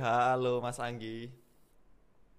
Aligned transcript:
halo 0.00 0.64
Mas 0.64 0.80
Anggi. 0.80 1.28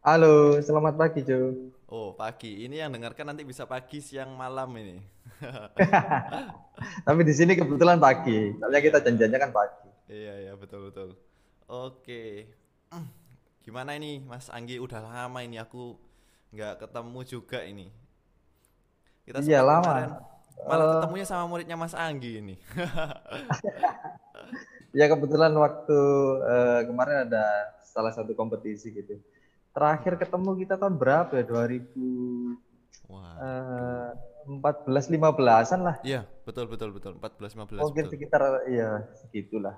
Halo, 0.02 0.58
selamat 0.58 0.98
pagi 0.98 1.22
Jo. 1.22 1.54
Oh, 1.86 2.18
pagi. 2.18 2.66
Ini 2.66 2.82
yang 2.82 2.90
dengarkan 2.90 3.30
nanti 3.30 3.46
bisa 3.46 3.70
pagi, 3.70 4.02
siang, 4.02 4.34
malam 4.34 4.74
ini. 4.74 4.98
Tapi 7.06 7.22
di 7.22 7.34
sini 7.38 7.54
kebetulan 7.54 8.02
pagi. 8.02 8.58
Soalnya 8.58 8.82
kita 8.82 8.98
janjiannya 9.06 9.38
kan 9.38 9.52
pagi. 9.54 9.90
Iya, 10.10 10.34
iya, 10.50 10.54
betul, 10.58 10.90
betul. 10.90 11.14
Oke. 11.70 12.50
Gimana 13.66 13.94
ini 13.94 14.26
Mas 14.26 14.50
Anggi? 14.50 14.82
Udah 14.82 15.06
lama 15.06 15.46
ini 15.46 15.62
aku 15.62 16.02
nggak 16.50 16.82
ketemu 16.82 17.20
juga 17.30 17.62
ini. 17.62 17.94
Kita 19.22 19.38
iya, 19.46 19.62
lama. 19.62 19.86
Kemarin, 19.86 20.12
malah 20.66 20.86
uh, 20.90 20.92
ketemunya 20.98 21.26
sama 21.30 21.46
muridnya 21.46 21.78
Mas 21.78 21.94
Anggi 21.94 22.42
ini. 22.42 22.56
ya 24.92 25.06
kebetulan 25.08 25.52
waktu 25.56 26.00
uh, 26.44 26.82
kemarin 26.88 27.28
ada 27.28 27.44
salah 27.84 28.12
satu 28.12 28.36
kompetisi 28.36 28.92
gitu 28.92 29.20
terakhir 29.72 30.20
ketemu 30.20 30.68
kita 30.68 30.76
tahun 30.76 31.00
berapa 31.00 31.32
ya 31.32 31.46
2000 31.48 33.12
Wah. 33.12 33.36
empat 34.42 34.88
belas 34.88 35.08
lima 35.12 35.32
belasan 35.32 35.84
lah 35.84 35.96
iya 36.04 36.28
betul 36.48 36.68
betul 36.68 36.92
betul 36.96 37.16
empat 37.20 37.40
belas 37.40 37.52
lima 37.56 37.68
belas 37.68 37.84
mungkin 37.84 38.08
betul. 38.08 38.14
sekitar 38.20 38.42
iya 38.68 39.06
segitulah 39.20 39.76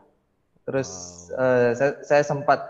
terus 0.64 0.90
wow. 1.34 1.42
uh, 1.42 1.72
saya, 1.76 1.92
saya 2.06 2.24
sempat 2.24 2.64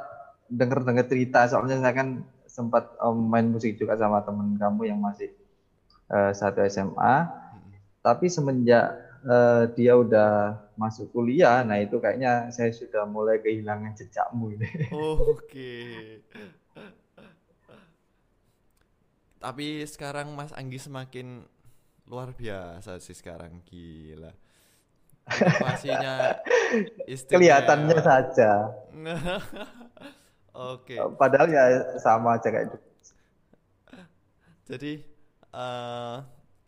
dengar 0.49 0.83
dengar 0.83 1.05
cerita 1.07 1.45
soalnya 1.47 1.79
saya 1.79 1.93
kan 1.95 2.25
sempat 2.49 2.93
um, 3.01 3.17
main 3.17 3.49
musik 3.49 3.77
juga 3.77 3.97
sama 3.97 4.21
temen 4.25 4.57
kamu 4.57 4.89
yang 4.89 4.99
masih 5.01 5.31
uh, 6.11 6.33
satu 6.33 6.61
SMA 6.69 7.15
hmm. 7.25 7.73
tapi 8.01 8.25
semenjak 8.27 8.93
uh, 9.27 9.69
dia 9.73 9.93
udah 9.95 10.59
masuk 10.79 11.11
kuliah 11.11 11.63
nah 11.63 11.79
itu 11.79 11.99
kayaknya 11.99 12.51
saya 12.51 12.71
sudah 12.71 13.07
mulai 13.07 13.39
kehilangan 13.39 13.95
jejakmu 13.95 14.55
ini 14.55 14.69
oke 14.93 15.43
okay. 15.43 16.21
Tapi 19.43 19.83
sekarang 19.83 20.31
Mas 20.39 20.55
Anggi 20.55 20.79
semakin 20.79 21.43
luar 22.07 22.31
biasa 22.31 22.95
sih 23.03 23.11
sekarang 23.11 23.59
gila. 23.67 24.31
Pastinya 25.59 26.39
kelihatannya 27.27 27.99
saja. 27.99 28.71
Oke. 30.55 30.95
Okay. 30.95 30.99
Padahal 31.19 31.51
ya 31.51 31.63
sama 31.99 32.39
aja 32.39 32.47
kayak 32.55 32.71
itu. 32.71 32.79
Jadi 34.63 34.91
uh, 35.51 36.23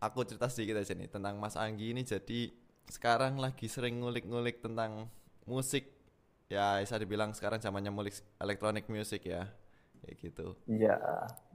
aku 0.05 0.21
cerita 0.23 0.47
sedikit 0.47 0.81
aja 0.81 0.93
nih 0.93 1.09
tentang 1.09 1.41
Mas 1.41 1.57
Anggi 1.57 1.91
ini 1.91 2.05
jadi 2.05 2.53
sekarang 2.85 3.41
lagi 3.41 3.65
sering 3.65 3.97
ngulik-ngulik 3.97 4.61
tentang 4.61 5.09
musik 5.49 5.89
ya 6.45 6.77
bisa 6.77 7.01
dibilang 7.01 7.33
sekarang 7.33 7.57
zamannya 7.57 7.89
mulik 7.89 8.13
electronic 8.37 8.85
music 8.85 9.25
ya 9.25 9.49
kayak 10.05 10.15
gitu. 10.21 10.53
Iya. 10.69 11.01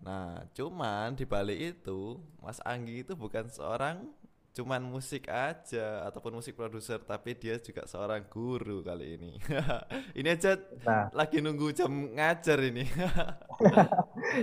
Nah, 0.02 0.42
cuman 0.50 1.14
di 1.14 1.22
balik 1.22 1.78
itu 1.78 2.18
Mas 2.42 2.58
Anggi 2.66 3.06
itu 3.06 3.14
bukan 3.14 3.46
seorang 3.46 4.10
cuman 4.50 4.82
musik 4.82 5.30
aja 5.30 6.10
ataupun 6.10 6.34
musik 6.34 6.58
produser 6.58 6.98
tapi 6.98 7.38
dia 7.38 7.62
juga 7.62 7.86
seorang 7.86 8.26
guru 8.26 8.82
kali 8.82 9.14
ini. 9.14 9.32
ini 10.18 10.28
aja 10.34 10.58
nah. 10.82 11.06
lagi 11.14 11.38
nunggu 11.38 11.70
jam 11.70 11.90
ngajar 11.90 12.58
ini. 12.66 12.84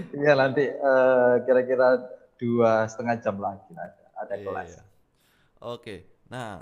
Iya 0.10 0.34
nanti 0.34 0.66
uh, 0.68 1.38
kira-kira 1.46 2.02
dua 2.42 2.90
setengah 2.90 3.16
jam 3.22 3.38
lagi 3.38 3.72
ada, 3.78 3.97
ada 4.28 4.36
iya. 4.36 4.46
kelas. 4.46 4.72
Oke, 5.64 5.96
nah 6.28 6.62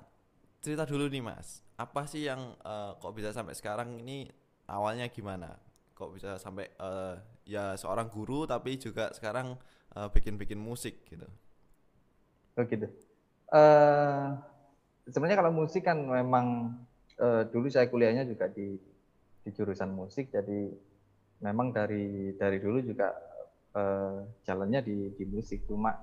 cerita 0.62 0.86
dulu 0.86 1.10
nih 1.10 1.26
Mas, 1.26 1.66
apa 1.76 2.06
sih 2.06 2.30
yang 2.30 2.54
uh, 2.64 2.96
kok 3.02 3.14
bisa 3.18 3.34
sampai 3.34 3.58
sekarang 3.58 4.00
ini 4.00 4.30
awalnya 4.70 5.10
gimana? 5.10 5.66
kok 5.96 6.12
bisa 6.12 6.36
sampai 6.36 6.68
uh, 6.84 7.16
ya 7.48 7.74
seorang 7.80 8.12
guru 8.12 8.44
tapi 8.44 8.76
juga 8.76 9.16
sekarang 9.16 9.56
uh, 9.96 10.12
bikin-bikin 10.12 10.60
musik 10.60 11.08
gitu. 11.08 11.26
Oh 12.60 12.64
gitu. 12.68 12.92
Uh, 13.48 14.36
sebenarnya 15.08 15.40
kalau 15.40 15.56
musik 15.56 15.88
kan 15.88 16.04
memang 16.04 16.76
uh, 17.24 17.48
dulu 17.48 17.72
saya 17.72 17.88
kuliahnya 17.88 18.28
juga 18.28 18.52
di 18.52 18.76
di 19.46 19.50
jurusan 19.56 19.96
musik 19.96 20.36
jadi 20.36 20.68
memang 21.40 21.72
dari 21.72 22.36
dari 22.36 22.60
dulu 22.60 22.84
juga 22.84 23.16
uh, 23.72 24.20
jalannya 24.44 24.84
di 24.84 24.98
di 25.16 25.24
musik 25.24 25.64
cuma 25.64 25.96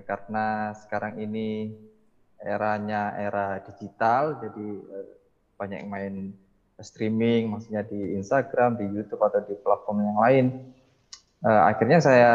karena 0.00 0.72
sekarang 0.72 1.20
ini 1.20 1.76
eranya 2.40 3.12
era 3.14 3.60
digital 3.60 4.40
jadi 4.40 4.66
uh, 4.88 5.06
banyak 5.60 5.78
yang 5.84 5.90
main 5.92 6.14
streaming, 6.82 7.54
maksudnya 7.54 7.86
di 7.86 8.18
Instagram, 8.18 8.74
di 8.74 8.86
YouTube 8.90 9.22
atau 9.22 9.40
di 9.46 9.54
platform 9.54 9.98
yang 10.02 10.18
lain. 10.18 10.46
Uh, 11.42 11.62
akhirnya 11.70 11.98
saya 12.02 12.32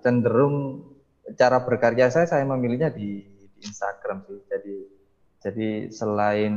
cenderung 0.00 0.84
cara 1.36 1.60
berkarya 1.64 2.08
saya 2.08 2.28
saya 2.28 2.44
memilihnya 2.48 2.92
di, 2.92 3.24
Instagram 3.56 4.20
sih. 4.28 4.40
Jadi 4.52 4.76
jadi 5.40 5.68
selain 5.88 6.54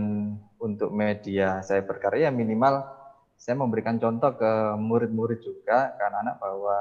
untuk 0.59 0.91
media 0.91 1.63
saya 1.63 1.79
berkarya 1.79 2.27
minimal 2.27 2.83
saya 3.39 3.55
memberikan 3.55 3.95
contoh 3.95 4.35
ke 4.35 4.51
murid-murid 4.75 5.39
juga 5.39 5.95
ke 5.95 6.01
anak-anak 6.03 6.35
bahwa 6.43 6.77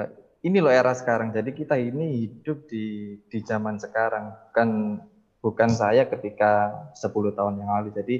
uh, 0.00 0.08
ini 0.42 0.58
loh 0.58 0.74
era 0.74 0.90
sekarang. 0.92 1.30
Jadi 1.30 1.50
kita 1.54 1.78
ini 1.78 2.26
hidup 2.26 2.66
di 2.66 3.16
di 3.30 3.38
zaman 3.46 3.78
sekarang 3.78 4.34
bukan 4.50 4.98
bukan 5.42 5.70
saya 5.70 6.06
ketika 6.06 6.70
10 6.94 7.34
tahun 7.34 7.62
yang 7.62 7.70
lalu. 7.70 7.90
Jadi 7.94 8.16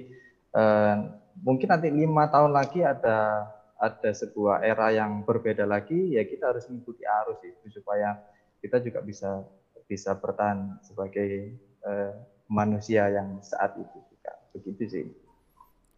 eh, 0.54 0.96
mungkin 1.42 1.68
nanti 1.70 1.88
lima 1.90 2.30
tahun 2.30 2.54
lagi 2.54 2.86
ada 2.86 3.50
ada 3.82 4.10
sebuah 4.14 4.62
era 4.62 4.94
yang 4.94 5.26
berbeda 5.26 5.66
lagi 5.66 6.14
ya 6.14 6.22
kita 6.22 6.54
harus 6.54 6.70
mengikuti 6.70 7.02
arus 7.02 7.42
itu 7.42 7.82
supaya 7.82 8.14
kita 8.62 8.78
juga 8.78 9.02
bisa 9.02 9.42
bisa 9.90 10.14
bertahan 10.14 10.78
sebagai 10.86 11.58
eh, 11.58 12.12
manusia 12.46 13.10
yang 13.10 13.42
saat 13.42 13.74
itu 13.74 13.98
juga 14.06 14.32
begitu 14.54 14.82
sih 14.86 15.06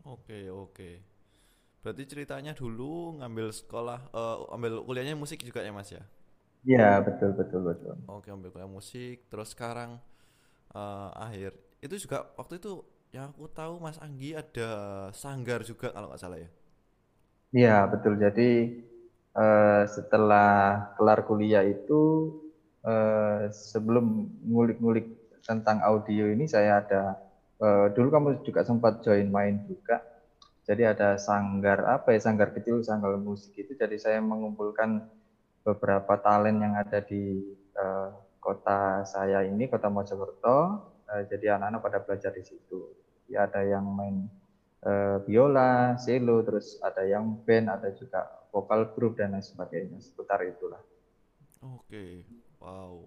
oke 0.09 0.39
oke 0.49 1.14
berarti 1.85 2.03
ceritanya 2.09 2.57
dulu 2.57 3.21
ngambil 3.21 3.53
sekolah 3.53 4.01
uh, 4.17 4.49
ambil 4.57 4.81
kuliahnya 4.89 5.15
musik 5.15 5.45
juga 5.45 5.61
ya 5.61 5.71
mas 5.71 5.93
ya 5.93 6.01
Iya 6.65 7.05
betul 7.05 7.37
betul 7.37 7.61
betul. 7.61 7.95
Oke 8.09 8.33
ambil 8.33 8.49
kuliah 8.49 8.65
musik 8.69 9.29
terus 9.29 9.53
sekarang 9.53 10.01
uh, 10.73 11.13
akhir 11.13 11.53
itu 11.85 12.09
juga 12.09 12.25
waktu 12.41 12.57
itu 12.57 12.81
yang 13.13 13.31
aku 13.31 13.47
tahu 13.53 13.79
Mas 13.79 14.01
Anggi 14.01 14.33
ada 14.33 14.71
sanggar 15.13 15.61
juga 15.63 15.93
kalau 15.93 16.09
nggak 16.09 16.21
salah 16.25 16.41
ya. 16.41 16.51
Iya 17.53 17.77
betul. 17.93 18.17
Jadi 18.17 18.81
uh, 19.37 19.85
setelah 19.85 20.89
kelar 20.97 21.21
kuliah 21.29 21.63
itu 21.69 22.33
uh, 22.81 23.47
sebelum 23.53 24.33
ngulik-ngulik 24.49 25.07
tentang 25.45 25.85
audio 25.85 26.33
ini 26.33 26.49
saya 26.49 26.81
ada 26.81 27.21
uh, 27.61 27.93
dulu 27.93 28.09
kamu 28.09 28.29
juga 28.41 28.65
sempat 28.65 29.05
join 29.05 29.29
main 29.29 29.61
juga. 29.69 30.01
Jadi 30.65 30.83
ada 30.89 31.21
sanggar 31.21 31.85
apa 31.85 32.17
ya 32.17 32.21
sanggar 32.25 32.57
kecil 32.57 32.81
sanggar 32.81 33.21
musik 33.21 33.53
itu. 33.57 33.77
Jadi 33.77 34.01
saya 34.01 34.19
mengumpulkan 34.25 35.05
beberapa 35.61 36.17
talent 36.21 36.59
yang 36.61 36.75
ada 36.77 37.05
di 37.05 37.41
uh, 37.77 38.11
kota 38.41 39.05
saya 39.05 39.45
ini 39.45 39.69
kota 39.69 39.93
Mojokerto. 39.93 40.59
Uh, 41.05 41.23
jadi 41.29 41.61
anak-anak 41.61 41.81
pada 41.85 41.99
belajar 42.01 42.33
di 42.33 42.41
situ 42.41 43.05
ya 43.29 43.49
ada 43.49 43.65
yang 43.65 43.85
main 43.85 44.29
uh, 44.85 45.21
biola, 45.25 45.97
cello, 46.01 46.45
terus 46.45 46.79
ada 46.85 47.05
yang 47.05 47.41
band, 47.45 47.73
ada 47.73 47.93
juga 47.97 48.25
vokal 48.53 48.93
grup 48.93 49.19
dan 49.19 49.35
lain 49.35 49.45
sebagainya 49.45 49.99
seputar 50.01 50.45
itulah. 50.45 50.81
Oke, 51.65 52.29
wow, 52.61 53.01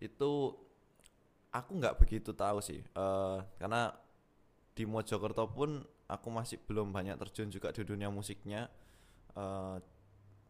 itu 0.00 0.56
aku 1.52 1.70
nggak 1.76 2.00
begitu 2.00 2.32
tahu 2.32 2.64
sih, 2.64 2.80
uh, 2.96 3.44
karena 3.60 3.92
di 4.72 4.88
Mojokerto 4.88 5.44
pun 5.52 5.84
aku 6.08 6.28
masih 6.32 6.56
belum 6.64 6.90
banyak 6.90 7.20
terjun 7.20 7.52
juga 7.52 7.68
di 7.70 7.84
dunia 7.84 8.08
musiknya. 8.08 8.72
Uh, 9.36 9.76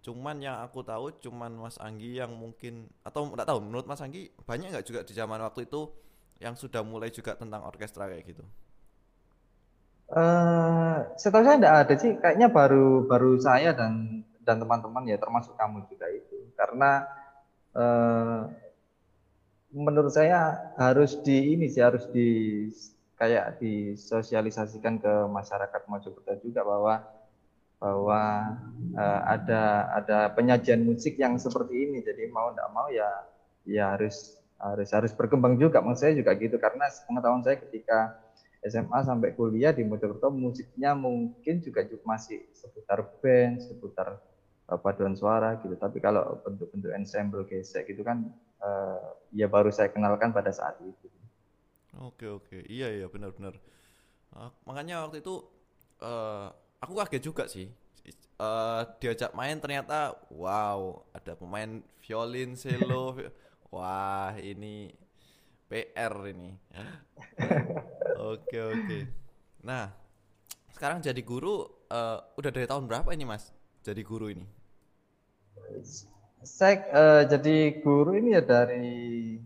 cuman 0.00 0.38
yang 0.38 0.62
aku 0.62 0.86
tahu 0.86 1.10
cuman 1.18 1.52
Mas 1.58 1.76
Anggi 1.82 2.16
yang 2.16 2.30
mungkin 2.32 2.86
atau 3.02 3.26
nggak 3.28 3.44
tahu 3.44 3.58
menurut 3.60 3.84
Mas 3.90 4.00
Anggi 4.00 4.30
banyak 4.46 4.70
nggak 4.70 4.86
juga 4.86 5.02
di 5.02 5.12
zaman 5.12 5.42
waktu 5.42 5.66
itu 5.66 5.90
yang 6.38 6.54
sudah 6.54 6.86
mulai 6.86 7.10
juga 7.10 7.34
tentang 7.34 7.66
orkestra 7.66 8.06
kayak 8.06 8.24
gitu. 8.30 8.46
Uh, 10.08 11.04
setahu 11.20 11.44
saya 11.44 11.60
tidak 11.60 11.74
ada 11.84 11.94
sih, 12.00 12.16
kayaknya 12.16 12.48
baru 12.48 13.04
baru 13.04 13.36
saya 13.36 13.76
dan 13.76 14.24
dan 14.40 14.56
teman-teman 14.56 15.04
ya 15.04 15.20
termasuk 15.20 15.52
kamu 15.58 15.84
juga 15.90 16.06
itu. 16.08 16.48
Karena 16.56 17.04
uh, 17.76 18.48
menurut 19.74 20.14
saya 20.14 20.72
harus 20.80 21.20
di 21.20 21.52
ini 21.52 21.68
sih 21.68 21.84
harus 21.84 22.08
di 22.08 22.64
kayak 23.18 23.58
disosialisasikan 23.58 25.02
ke 25.02 25.12
masyarakat 25.26 25.82
Mojokerto 25.90 26.38
juga 26.38 26.62
bahwa 26.62 27.02
bahwa 27.78 28.22
uh, 28.94 29.20
ada 29.26 29.62
ada 29.94 30.18
penyajian 30.34 30.82
musik 30.86 31.18
yang 31.18 31.34
seperti 31.38 31.74
ini. 31.90 31.98
Jadi 32.02 32.30
mau 32.30 32.54
tidak 32.54 32.68
mau 32.70 32.86
ya 32.90 33.10
ya 33.66 33.94
harus 33.98 34.38
harus 34.58 34.88
harus 34.94 35.12
berkembang 35.14 35.58
juga. 35.58 35.82
Maksud 35.82 35.98
saya 35.98 36.14
juga 36.14 36.34
gitu 36.38 36.58
karena 36.62 36.86
pengetahuan 37.06 37.42
saya 37.42 37.58
ketika 37.58 38.18
SMA 38.62 39.06
sampai 39.06 39.34
kuliah 39.38 39.70
di 39.70 39.86
Mojokerto 39.86 40.34
musiknya 40.34 40.94
mungkin 40.94 41.62
juga 41.62 41.86
masih 42.02 42.42
seputar 42.54 43.02
band, 43.22 43.62
seputar 43.62 44.18
uh, 44.70 44.78
paduan 44.78 45.14
suara 45.18 45.58
gitu. 45.62 45.74
Tapi 45.74 45.98
kalau 45.98 46.38
bentuk-bentuk 46.42 46.94
ensemble 46.94 47.46
gesek 47.46 47.90
gitu 47.90 48.02
kan 48.02 48.30
uh, 48.62 49.14
ya 49.34 49.46
baru 49.46 49.70
saya 49.74 49.90
kenalkan 49.90 50.30
pada 50.34 50.50
saat 50.54 50.78
itu. 50.82 51.17
Oke 51.98 52.30
oke, 52.30 52.62
iya 52.70 52.94
iya 52.94 53.10
benar-benar. 53.10 53.58
Uh, 54.30 54.50
makanya 54.62 55.02
waktu 55.02 55.18
itu 55.18 55.42
uh, 55.98 56.46
aku 56.78 56.94
kaget 57.02 57.22
juga 57.26 57.50
sih. 57.50 57.66
Uh, 58.38 58.86
diajak 59.02 59.34
main 59.34 59.58
ternyata 59.58 60.14
wow 60.30 61.02
ada 61.10 61.34
pemain 61.34 61.82
violin, 62.06 62.54
cello, 62.54 63.18
wah 63.74 64.30
ini 64.38 64.94
PR 65.66 66.14
ini. 66.30 66.54
oke 68.14 68.58
oke. 68.62 68.98
Nah 69.66 69.90
sekarang 70.70 71.02
jadi 71.02 71.18
guru 71.26 71.66
uh, 71.90 72.22
udah 72.38 72.50
dari 72.54 72.70
tahun 72.70 72.86
berapa 72.86 73.10
ini 73.10 73.26
mas? 73.26 73.50
Jadi 73.82 74.06
guru 74.06 74.30
ini? 74.30 74.46
Saya 76.46 76.86
uh, 76.94 77.22
jadi 77.26 77.82
guru 77.82 78.14
ini 78.14 78.38
ya 78.38 78.42
dari 78.46 79.42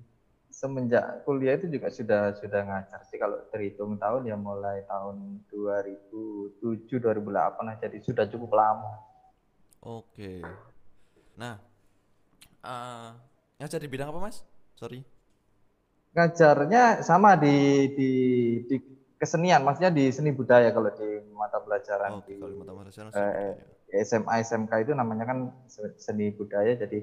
semenjak 0.62 1.26
kuliah 1.26 1.58
itu 1.58 1.66
juga 1.66 1.90
sudah 1.90 2.38
sudah 2.38 2.62
ngajar 2.62 3.02
sih 3.10 3.18
kalau 3.18 3.42
terhitung 3.50 3.98
tahun 3.98 4.30
ya 4.30 4.38
mulai 4.38 4.86
tahun 4.86 5.42
2007 5.50 6.86
2008 6.86 7.66
lah 7.66 7.74
jadi 7.82 7.98
sudah 7.98 8.30
cukup 8.30 8.54
lama. 8.54 8.94
Oke. 9.82 10.38
Nah, 11.34 11.58
uh, 12.62 13.10
ngajar 13.58 13.82
di 13.82 13.90
bidang 13.90 14.14
apa 14.14 14.22
mas? 14.22 14.46
Sorry. 14.78 15.02
Ngajarnya 16.14 17.02
sama 17.02 17.34
di 17.34 17.90
di 17.98 18.10
di 18.70 18.76
kesenian, 19.18 19.66
maksudnya 19.66 19.90
di 19.90 20.14
seni 20.14 20.30
budaya 20.30 20.70
kalau 20.70 20.94
di 20.94 21.26
mata 21.34 21.58
pelajaran 21.58 22.22
oh, 22.22 22.22
di 22.22 22.38
kalau 22.38 22.54
mata 22.62 22.70
pelajaran 22.70 23.10
eh, 23.18 23.54
SMA 24.06 24.46
SMK 24.46 24.86
itu 24.86 24.94
namanya 24.94 25.26
kan 25.26 25.38
seni 25.98 26.30
budaya 26.30 26.78
jadi 26.78 27.02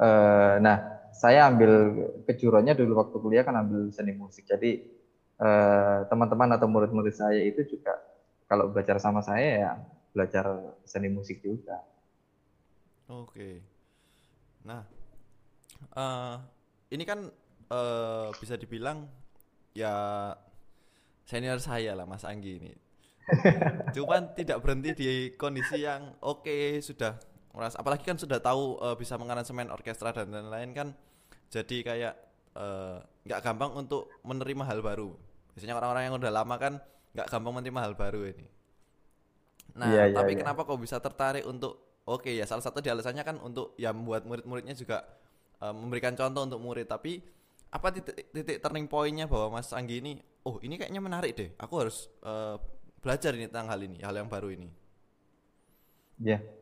uh, 0.00 0.56
nah 0.58 1.00
saya 1.20 1.52
ambil 1.52 1.92
kejuruannya 2.24 2.72
dulu 2.72 2.96
waktu 2.96 3.16
kuliah 3.20 3.44
kan 3.44 3.52
ambil 3.60 3.92
seni 3.92 4.16
musik. 4.16 4.48
Jadi 4.48 4.80
eh, 5.36 5.98
teman-teman 6.08 6.56
atau 6.56 6.64
murid-murid 6.64 7.12
saya 7.12 7.40
itu 7.44 7.76
juga 7.76 7.92
kalau 8.48 8.72
belajar 8.72 8.96
sama 8.96 9.20
saya 9.20 9.48
ya 9.60 9.72
belajar 10.16 10.74
seni 10.88 11.12
musik 11.12 11.44
juga. 11.44 11.84
Oke. 13.10 13.60
Nah, 14.64 14.82
uh, 15.98 16.36
ini 16.92 17.04
kan 17.04 17.26
uh, 17.72 18.28
bisa 18.38 18.54
dibilang 18.54 19.06
ya 19.74 19.94
senior 21.26 21.58
saya 21.62 21.94
lah 21.94 22.06
Mas 22.06 22.26
Anggi 22.26 22.58
ini. 22.58 22.72
Cuman 23.94 24.34
tidak 24.34 24.62
berhenti 24.62 24.90
di 24.94 25.10
kondisi 25.38 25.86
yang 25.86 26.18
oke 26.22 26.42
okay, 26.46 26.82
sudah 26.82 27.18
merasa 27.50 27.82
apalagi 27.82 28.06
kan 28.06 28.14
sudah 28.14 28.38
tahu 28.38 28.78
uh, 28.78 28.94
bisa 28.94 29.18
mengaransemen 29.18 29.70
orkestra 29.74 30.14
dan 30.14 30.30
lain-lain 30.30 30.70
kan 30.70 30.88
jadi 31.50 31.76
kayak 31.82 32.14
eh, 32.54 32.96
nggak 33.26 33.40
uh, 33.42 33.44
gampang 33.44 33.74
untuk 33.74 34.06
menerima 34.22 34.70
hal 34.70 34.80
baru. 34.86 35.18
Biasanya 35.50 35.74
orang-orang 35.82 36.02
yang 36.06 36.14
udah 36.14 36.30
lama 36.30 36.56
kan 36.56 36.78
nggak 37.10 37.26
gampang 37.26 37.52
menerima 37.58 37.80
hal 37.82 37.94
baru 37.98 38.22
ini. 38.30 38.46
Nah 39.74 39.90
yeah, 39.90 40.06
iya, 40.06 40.14
tapi 40.14 40.38
yeah, 40.38 40.46
kenapa 40.46 40.62
kok 40.62 40.78
bisa 40.78 41.02
tertarik 41.02 41.42
untuk 41.42 42.02
oke 42.06 42.22
okay, 42.22 42.38
ya 42.38 42.46
salah 42.46 42.62
satu 42.62 42.78
di 42.78 42.86
alasannya 42.86 43.26
kan 43.26 43.36
untuk 43.42 43.74
ya 43.74 43.90
membuat 43.90 44.30
murid-muridnya 44.30 44.78
juga 44.78 45.02
uh, 45.58 45.74
memberikan 45.74 46.14
contoh 46.14 46.46
untuk 46.46 46.62
murid. 46.62 46.86
Tapi 46.86 47.18
apa 47.70 47.98
titik, 47.98 48.30
titik 48.30 48.62
turning 48.62 48.86
pointnya 48.86 49.26
bahwa 49.26 49.58
Mas 49.58 49.74
Anggi 49.74 49.98
ini 49.98 50.22
oh 50.46 50.62
ini 50.62 50.78
kayaknya 50.78 51.02
menarik 51.02 51.34
deh. 51.34 51.50
Aku 51.58 51.82
harus 51.82 52.06
uh, 52.22 52.62
belajar 53.02 53.34
ini 53.34 53.50
tentang 53.50 53.74
hal 53.74 53.82
ini 53.82 53.98
hal 54.06 54.14
yang 54.14 54.30
baru 54.30 54.54
ini. 54.54 54.70
Ya 56.22 56.38
yeah 56.38 56.59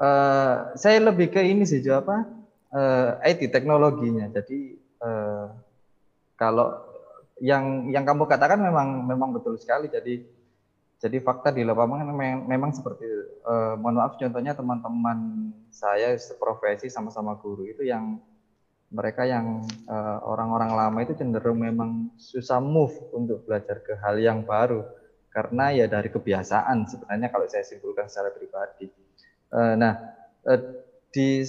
uh, 0.00 0.54
saya 0.76 0.98
lebih 1.00 1.32
ke 1.32 1.40
ini 1.44 1.64
sih 1.64 1.80
apa 1.88 2.24
uh, 2.72 3.20
eh, 3.24 3.32
IT 3.32 3.52
teknologinya. 3.52 4.28
Jadi 4.32 4.76
uh, 5.00 5.46
kalau 6.36 6.72
yang 7.40 7.92
yang 7.92 8.04
kamu 8.04 8.24
katakan 8.28 8.60
memang 8.60 9.04
memang 9.04 9.32
betul 9.36 9.56
sekali. 9.60 9.88
Jadi 9.92 10.24
jadi 10.96 11.20
fakta 11.20 11.52
di 11.52 11.60
lapangan 11.60 12.08
memang, 12.08 12.48
memang 12.48 12.70
seperti. 12.72 13.04
Uh, 13.44 13.76
mohon 13.78 14.00
maaf 14.00 14.16
contohnya 14.16 14.56
teman-teman 14.56 15.52
saya 15.68 16.16
seprofesi 16.16 16.88
sama-sama 16.88 17.36
guru 17.36 17.68
itu 17.68 17.84
yang 17.84 18.18
mereka 18.86 19.26
yang 19.26 19.66
orang-orang 20.22 20.70
uh, 20.72 20.76
lama 20.78 20.98
itu 21.02 21.18
cenderung 21.18 21.58
memang 21.58 22.14
susah 22.14 22.62
move 22.62 22.94
untuk 23.10 23.42
belajar 23.42 23.82
ke 23.82 23.98
hal 23.98 24.14
yang 24.22 24.46
baru 24.46 24.86
karena 25.34 25.74
ya 25.74 25.86
dari 25.90 26.08
kebiasaan 26.08 26.86
sebenarnya 26.86 27.28
kalau 27.28 27.44
saya 27.50 27.66
simpulkan 27.66 28.06
secara 28.06 28.30
pribadi 28.32 28.88
nah, 29.56 29.94
eh, 30.44 30.60
di 31.16 31.40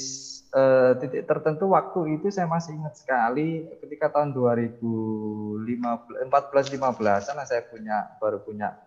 uh, 0.56 0.95
titik 0.95 1.27
tertentu 1.27 1.68
waktu 1.75 2.15
itu 2.15 2.31
saya 2.31 2.48
masih 2.48 2.80
ingat 2.80 2.95
sekali 2.95 3.68
ketika 3.83 4.07
tahun 4.15 4.31
2014 4.31 5.59
15 5.68 7.36
nah 7.36 7.44
saya 7.44 7.68
punya 7.68 8.15
baru 8.15 8.39
punya 8.39 8.80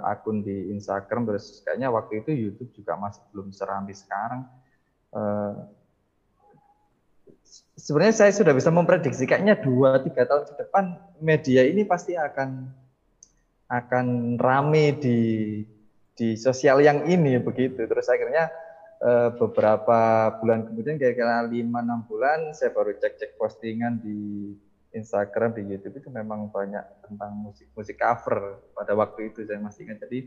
akun 0.00 0.40
di 0.40 0.72
Instagram 0.72 1.28
terus 1.28 1.60
kayaknya 1.60 1.92
waktu 1.92 2.24
itu 2.24 2.32
YouTube 2.32 2.72
juga 2.72 2.96
masih 2.96 3.20
belum 3.36 3.52
serambi 3.52 3.92
sekarang. 3.92 4.48
Sebenarnya 7.76 8.16
saya 8.16 8.32
sudah 8.32 8.56
bisa 8.56 8.72
memprediksi 8.72 9.28
kayaknya 9.28 9.60
dua 9.60 10.00
tiga 10.00 10.24
tahun 10.24 10.48
ke 10.48 10.54
depan 10.56 10.84
media 11.20 11.68
ini 11.68 11.84
pasti 11.84 12.16
akan 12.16 12.64
akan 13.68 14.06
rame 14.40 14.96
di 14.96 15.20
di 16.18 16.34
sosial 16.34 16.82
yang 16.82 17.06
ini 17.06 17.38
begitu. 17.38 17.86
Terus 17.86 18.10
akhirnya 18.10 18.50
uh, 18.98 19.30
beberapa 19.38 20.34
bulan 20.42 20.66
kemudian 20.66 20.98
kira-kira 20.98 21.46
lima 21.46 21.78
enam 21.78 22.02
bulan 22.10 22.50
saya 22.50 22.74
baru 22.74 22.98
cek-cek 22.98 23.38
postingan 23.38 24.02
di 24.02 24.50
Instagram 24.90 25.54
di 25.54 25.62
YouTube 25.62 26.02
itu 26.02 26.10
memang 26.10 26.50
banyak 26.50 26.82
tentang 27.06 27.38
musik 27.38 27.70
musik 27.78 28.02
cover 28.02 28.58
pada 28.74 28.98
waktu 28.98 29.30
itu 29.30 29.46
saya 29.46 29.62
masih 29.62 29.86
ingat. 29.86 30.02
Jadi 30.10 30.26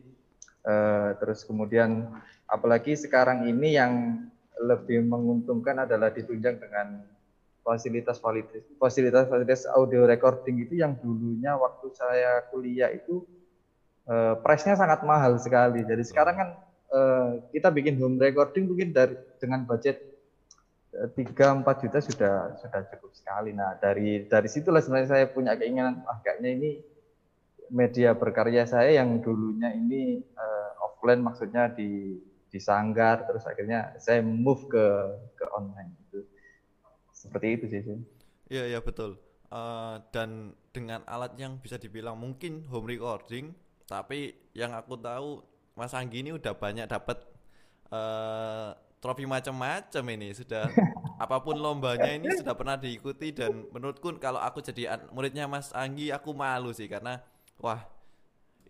uh, 0.63 1.11
terus 1.19 1.43
kemudian 1.43 2.07
apalagi 2.47 2.95
sekarang 2.95 3.51
ini 3.51 3.75
yang 3.75 4.23
lebih 4.63 5.03
menguntungkan 5.03 5.83
adalah 5.83 6.13
ditunjang 6.13 6.61
dengan 6.61 7.03
fasilitas 7.61 8.17
fasilitas 8.77 9.25
fasilitas 9.29 9.69
audio 9.69 10.05
recording 10.05 10.65
itu 10.65 10.81
yang 10.81 10.97
dulunya 10.97 11.53
waktu 11.57 11.93
saya 11.93 12.45
kuliah 12.49 12.89
itu 12.89 13.25
uh, 14.11 14.33
price-nya 14.43 14.75
sangat 14.75 15.07
mahal 15.07 15.39
sekali. 15.39 15.87
Jadi 15.87 16.03
sekarang 16.03 16.35
kan 16.35 16.49
uh, 16.91 17.29
kita 17.55 17.71
bikin 17.71 17.95
home 17.97 18.19
recording 18.19 18.67
mungkin 18.67 18.91
dari 18.91 19.15
dengan 19.39 19.63
budget 19.63 20.03
eh, 20.91 21.07
tiga 21.15 21.55
empat 21.55 21.87
juta 21.87 22.03
sudah 22.03 22.59
sudah 22.59 22.81
cukup 22.91 23.11
sekali. 23.15 23.55
Nah 23.55 23.79
dari 23.79 24.27
dari 24.27 24.51
situlah 24.51 24.83
sebenarnya 24.83 25.09
saya 25.09 25.25
punya 25.31 25.55
keinginan, 25.55 26.03
kayaknya 26.21 26.49
ini 26.51 26.71
media 27.71 28.11
berkarya 28.11 28.67
saya 28.67 28.99
yang 28.99 29.23
dulunya 29.23 29.71
ini 29.71 30.19
uh, 30.35 30.71
offline 30.83 31.23
maksudnya 31.23 31.71
di 31.71 32.19
di 32.51 32.59
sanggar 32.59 33.23
terus 33.23 33.47
akhirnya 33.47 33.95
saya 33.95 34.19
move 34.19 34.67
ke 34.67 34.85
ke 35.39 35.45
online 35.55 35.95
itu 36.11 36.19
seperti 37.15 37.47
itu 37.55 37.65
sih. 37.71 37.81
Iya 38.51 38.75
iya 38.75 38.79
betul. 38.83 39.15
Uh, 39.51 39.99
dan 40.11 40.55
dengan 40.71 41.03
alat 41.07 41.35
yang 41.39 41.59
bisa 41.59 41.75
dibilang 41.79 42.19
mungkin 42.19 42.67
home 42.67 42.87
recording 42.87 43.55
tapi 43.91 44.31
yang 44.55 44.71
aku 44.71 44.95
tahu 44.95 45.43
Mas 45.75 45.91
Anggi 45.91 46.23
ini 46.23 46.31
udah 46.31 46.55
banyak 46.55 46.87
dapat 46.87 47.19
uh, 47.91 48.71
trofi 49.03 49.27
macam-macam 49.27 50.03
ini 50.15 50.31
sudah 50.31 50.71
apa 51.23 51.43
pun 51.43 51.59
lombanya 51.59 52.07
ini 52.15 52.31
sudah 52.39 52.55
pernah 52.55 52.79
diikuti 52.79 53.35
dan 53.35 53.67
menurutku 53.75 54.15
kalau 54.15 54.39
aku 54.39 54.63
jadi 54.63 54.95
muridnya 55.11 55.51
Mas 55.51 55.75
Anggi 55.75 56.07
aku 56.15 56.31
malu 56.31 56.71
sih 56.71 56.87
karena 56.87 57.19
wah 57.59 57.83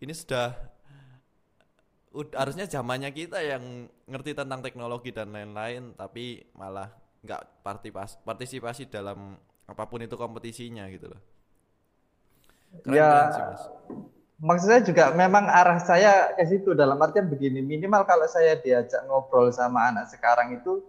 ini 0.01 0.09
sudah 0.17 0.57
udah, 2.17 2.41
harusnya 2.41 2.65
zamannya 2.65 3.13
kita 3.13 3.39
yang 3.45 3.85
ngerti 4.09 4.33
tentang 4.33 4.65
teknologi 4.65 5.13
dan 5.13 5.29
lain-lain 5.29 5.93
tapi 5.93 6.41
malah 6.57 6.89
nggak 7.21 7.61
partisipasi 8.25 8.89
dalam 8.89 9.37
apa 9.69 9.83
pun 9.85 10.01
itu 10.01 10.17
kompetisinya 10.17 10.89
gitu 10.89 11.13
loh. 11.13 11.21
Keren, 12.81 12.97
ya, 12.97 13.29
sih, 13.29 13.43
Mas 13.45 13.63
maksud 14.41 14.67
saya 14.73 14.81
juga 14.81 15.13
memang 15.13 15.45
arah 15.45 15.77
saya 15.77 16.33
ke 16.33 16.43
situ 16.49 16.73
dalam 16.73 16.97
artian 16.97 17.29
begini 17.29 17.61
minimal 17.61 18.01
kalau 18.09 18.25
saya 18.25 18.57
diajak 18.57 19.05
ngobrol 19.05 19.53
sama 19.53 19.93
anak 19.93 20.09
sekarang 20.09 20.57
itu 20.57 20.81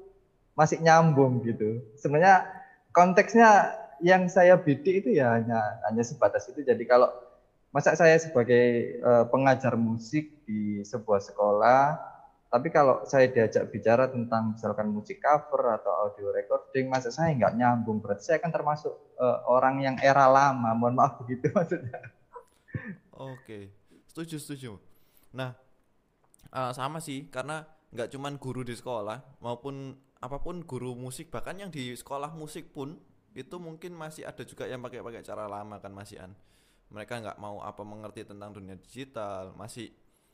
masih 0.57 0.81
nyambung 0.81 1.45
gitu. 1.45 1.85
Sebenarnya 2.01 2.49
konteksnya 2.97 3.77
yang 4.01 4.27
saya 4.33 4.57
bidik 4.57 5.05
itu 5.05 5.21
ya 5.21 5.37
hanya 5.37 5.85
hanya 5.89 6.01
sebatas 6.05 6.49
itu. 6.49 6.65
Jadi 6.65 6.85
kalau 6.89 7.13
masa 7.73 7.93
saya 7.93 8.17
sebagai 8.17 9.01
uh, 9.05 9.25
pengajar 9.29 9.77
musik 9.77 10.45
di 10.49 10.81
sebuah 10.85 11.21
sekolah 11.21 12.13
tapi 12.53 12.69
kalau 12.69 13.01
saya 13.09 13.33
diajak 13.33 13.73
bicara 13.73 14.13
tentang 14.13 14.53
misalkan 14.53 14.93
musik 14.93 15.25
cover 15.25 15.73
atau 15.81 15.93
audio 16.05 16.29
recording 16.37 16.93
masa 16.93 17.09
saya 17.09 17.33
nggak 17.37 17.57
nyambung? 17.57 18.01
Berarti 18.01 18.33
saya 18.33 18.39
kan 18.41 18.53
termasuk 18.53 18.93
uh, 19.17 19.45
orang 19.49 19.81
yang 19.81 19.97
era 20.01 20.29
lama. 20.29 20.73
Mohon 20.77 20.97
maaf 21.01 21.13
begitu 21.25 21.49
maksudnya 21.57 22.01
Oke, 23.12 23.73
setuju 24.09 24.37
setuju. 24.40 24.73
Nah, 25.37 25.52
uh, 26.52 26.73
sama 26.73 27.00
sih 27.00 27.28
karena 27.28 27.64
nggak 27.92 28.09
cuman 28.12 28.40
guru 28.40 28.64
di 28.64 28.73
sekolah 28.73 29.40
maupun 29.45 29.92
apa 30.23 30.40
pun 30.40 30.64
guru 30.64 30.97
musik 30.97 31.28
bahkan 31.28 31.61
yang 31.61 31.69
di 31.69 31.92
sekolah 31.92 32.33
musik 32.33 32.73
pun 32.73 32.97
itu 33.37 33.57
mungkin 33.61 33.92
masih 33.97 34.25
ada 34.25 34.45
juga 34.45 34.64
yang 34.64 34.81
pakai-pakai 34.81 35.25
cara 35.25 35.45
lama 35.49 35.81
kan 35.81 35.92
masih 35.92 36.21
an. 36.21 36.33
Mereka 36.92 37.25
nggak 37.25 37.40
mau 37.40 37.61
apa 37.64 37.81
mengerti 37.85 38.28
tentang 38.28 38.52
dunia 38.52 38.76
digital, 38.76 39.57
masih 39.57 39.92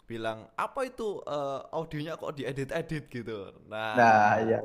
bilang 0.09 0.49
apa 0.57 0.89
itu 0.89 1.23
uh, 1.29 1.69
audionya 1.71 2.19
kok 2.19 2.35
diedit-edit 2.35 3.07
gitu. 3.07 3.55
Nah, 3.71 3.95
nah 3.95 4.35
iya. 4.43 4.59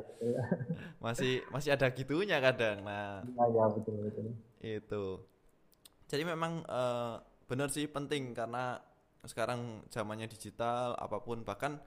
masih 1.04 1.46
masih 1.54 1.76
ada 1.76 1.86
gitunya 1.94 2.42
kadang. 2.42 2.82
Nah, 2.82 3.22
nah 3.22 3.46
ya 3.52 3.64
betul 3.70 4.08
betul. 4.08 4.26
Itu. 4.58 5.04
Jadi 6.10 6.22
memang 6.26 6.66
uh, 6.66 7.22
benar 7.44 7.68
sih 7.68 7.88
penting 7.88 8.32
karena 8.32 8.80
sekarang 9.24 9.84
zamannya 9.88 10.28
digital 10.28 10.92
apa 11.00 11.20
pun 11.24 11.44
bahkan 11.44 11.80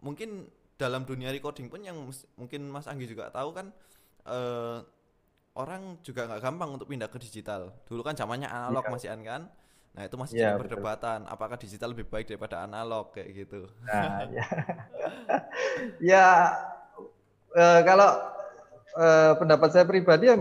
mungkin 0.00 0.48
dalam 0.80 1.04
dunia 1.04 1.28
recording 1.28 1.68
pun 1.68 1.84
yang 1.84 2.08
mungkin 2.40 2.60
Mas 2.72 2.88
Anggi 2.88 3.04
juga 3.04 3.28
tahu 3.28 3.52
kan 3.52 3.68
uh, 4.24 4.80
orang 5.60 6.00
juga 6.00 6.24
nggak 6.24 6.40
gampang 6.40 6.70
untuk 6.72 6.88
pindah 6.88 7.10
ke 7.12 7.20
digital. 7.20 7.74
Dulu 7.84 8.00
kan 8.00 8.16
zamannya 8.16 8.48
analog 8.48 8.88
ya. 8.88 8.92
masih 8.96 9.08
kan 9.20 9.42
Nah 9.90 10.06
itu 10.06 10.14
masih 10.14 10.34
ya, 10.38 10.54
jadi 10.54 10.60
perdebatan. 10.62 11.26
Betul. 11.26 11.34
Apakah 11.34 11.56
digital 11.58 11.88
lebih 11.90 12.06
baik 12.06 12.30
daripada 12.30 12.62
analog 12.62 13.10
kayak 13.10 13.28
gitu? 13.34 13.66
Nah, 13.82 14.22
ya, 14.38 14.46
ya 15.98 16.26
uh, 17.54 17.80
kalau 17.82 18.10
uh, 18.94 19.32
pendapat 19.34 19.68
saya 19.74 19.84
pribadi 19.86 20.30
ya 20.30 20.38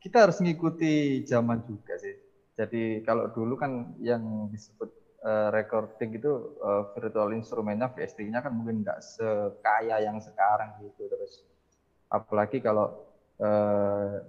kita 0.00 0.28
harus 0.28 0.40
mengikuti 0.40 1.24
zaman 1.28 1.60
juga 1.68 1.96
sih. 2.00 2.16
Jadi 2.54 3.02
kalau 3.02 3.30
dulu 3.34 3.58
kan 3.58 3.98
yang 3.98 4.46
disebut 4.50 4.90
uh, 5.26 5.50
recording 5.50 6.14
itu 6.14 6.54
uh, 6.62 6.94
virtual 6.94 7.34
instrumennya 7.34 7.90
VST-nya 7.90 8.40
kan 8.44 8.54
mungkin 8.54 8.86
nggak 8.86 9.02
sekaya 9.02 9.98
yang 9.98 10.22
sekarang 10.22 10.78
gitu 10.82 11.10
terus. 11.10 11.42
Apalagi 12.06 12.62
kalau 12.62 12.94
uh, 13.42 14.22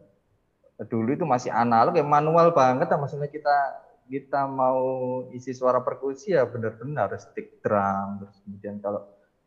dulu 0.89 1.13
itu 1.13 1.23
masih 1.23 1.53
analog 1.53 1.93
ya 1.93 2.03
manual 2.03 2.49
banget, 2.51 2.89
maksudnya 2.97 3.29
kita 3.29 3.85
kita 4.05 4.45
mau 4.45 5.25
isi 5.33 5.53
suara 5.53 5.81
perkusi 5.81 6.37
ya 6.37 6.45
benar-benar 6.45 7.09
stick 7.17 7.57
drum 7.65 8.21
terus 8.21 8.37
kemudian 8.45 8.77
kalau 8.77 9.01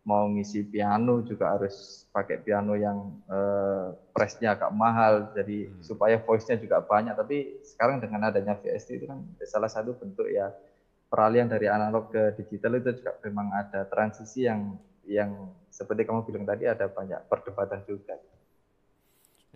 mau 0.09 0.25
ngisi 0.25 0.65
piano 0.65 1.21
juga 1.21 1.53
harus 1.53 2.09
pakai 2.09 2.41
piano 2.41 2.73
yang 2.73 3.13
uh, 3.29 3.93
pressnya 4.17 4.57
agak 4.57 4.73
mahal 4.73 5.29
jadi 5.37 5.69
hmm. 5.69 5.85
supaya 5.85 6.17
voice-nya 6.25 6.57
juga 6.57 6.81
banyak 6.81 7.13
tapi 7.13 7.61
sekarang 7.61 8.01
dengan 8.01 8.33
adanya 8.33 8.57
VST 8.57 9.05
itu 9.05 9.05
kan 9.05 9.21
salah 9.45 9.69
satu 9.69 9.93
bentuk 10.01 10.25
ya 10.33 10.49
peralihan 11.13 11.45
dari 11.45 11.69
analog 11.69 12.09
ke 12.09 12.41
digital 12.41 12.81
itu 12.81 12.97
juga 13.05 13.21
memang 13.21 13.53
ada 13.53 13.85
transisi 13.85 14.49
yang 14.49 14.81
yang 15.05 15.53
seperti 15.69 16.09
kamu 16.09 16.25
bilang 16.25 16.45
tadi 16.49 16.65
ada 16.69 16.89
banyak 16.89 17.21
perdebatan 17.29 17.81
juga. 17.89 18.17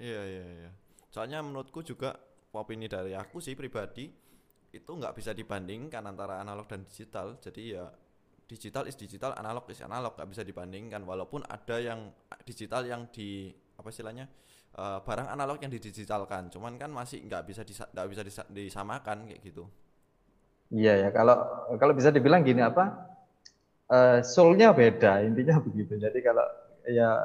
Iya 0.01 0.23
iya 0.25 0.45
iya. 0.65 0.71
Soalnya 1.13 1.45
menurutku 1.45 1.85
juga 1.85 2.17
opini 2.57 2.89
dari 2.89 3.13
aku 3.13 3.41
sih 3.41 3.53
pribadi 3.53 4.09
itu 4.73 4.89
nggak 4.89 5.13
bisa 5.13 5.37
dibandingkan 5.37 6.01
antara 6.09 6.41
analog 6.41 6.65
dan 6.65 6.89
digital 6.89 7.37
jadi 7.37 7.63
ya 7.77 7.85
digital 8.53 8.85
is 8.85 9.01
digital 9.01 9.33
analog 9.41 9.65
is 9.73 9.81
analog 9.81 10.13
nggak 10.13 10.29
bisa 10.29 10.43
dibandingkan. 10.45 11.01
Walaupun 11.09 11.41
ada 11.49 11.77
yang 11.81 12.13
digital 12.45 12.85
yang 12.85 13.09
di 13.09 13.49
apa 13.81 13.89
istilahnya 13.89 14.29
uh, 14.77 15.01
barang 15.01 15.29
analog 15.33 15.57
yang 15.65 15.73
didigitalkan. 15.73 16.53
Cuman 16.53 16.77
kan 16.77 16.93
masih 16.93 17.25
nggak 17.25 17.49
bisa 17.49 17.65
nggak 17.65 18.07
bisa 18.13 18.23
disa, 18.23 18.43
disamakan 18.53 19.25
kayak 19.33 19.41
gitu. 19.41 19.65
Iya 20.69 21.09
ya. 21.09 21.09
Kalau 21.17 21.37
kalau 21.81 21.93
bisa 21.97 22.13
dibilang 22.13 22.45
gini 22.45 22.61
apa 22.61 23.09
uh, 23.89 24.19
soulnya 24.21 24.77
beda 24.77 25.25
intinya 25.25 25.57
begitu. 25.67 25.97
Jadi 25.97 26.19
kalau 26.21 26.45
ya 26.85 27.17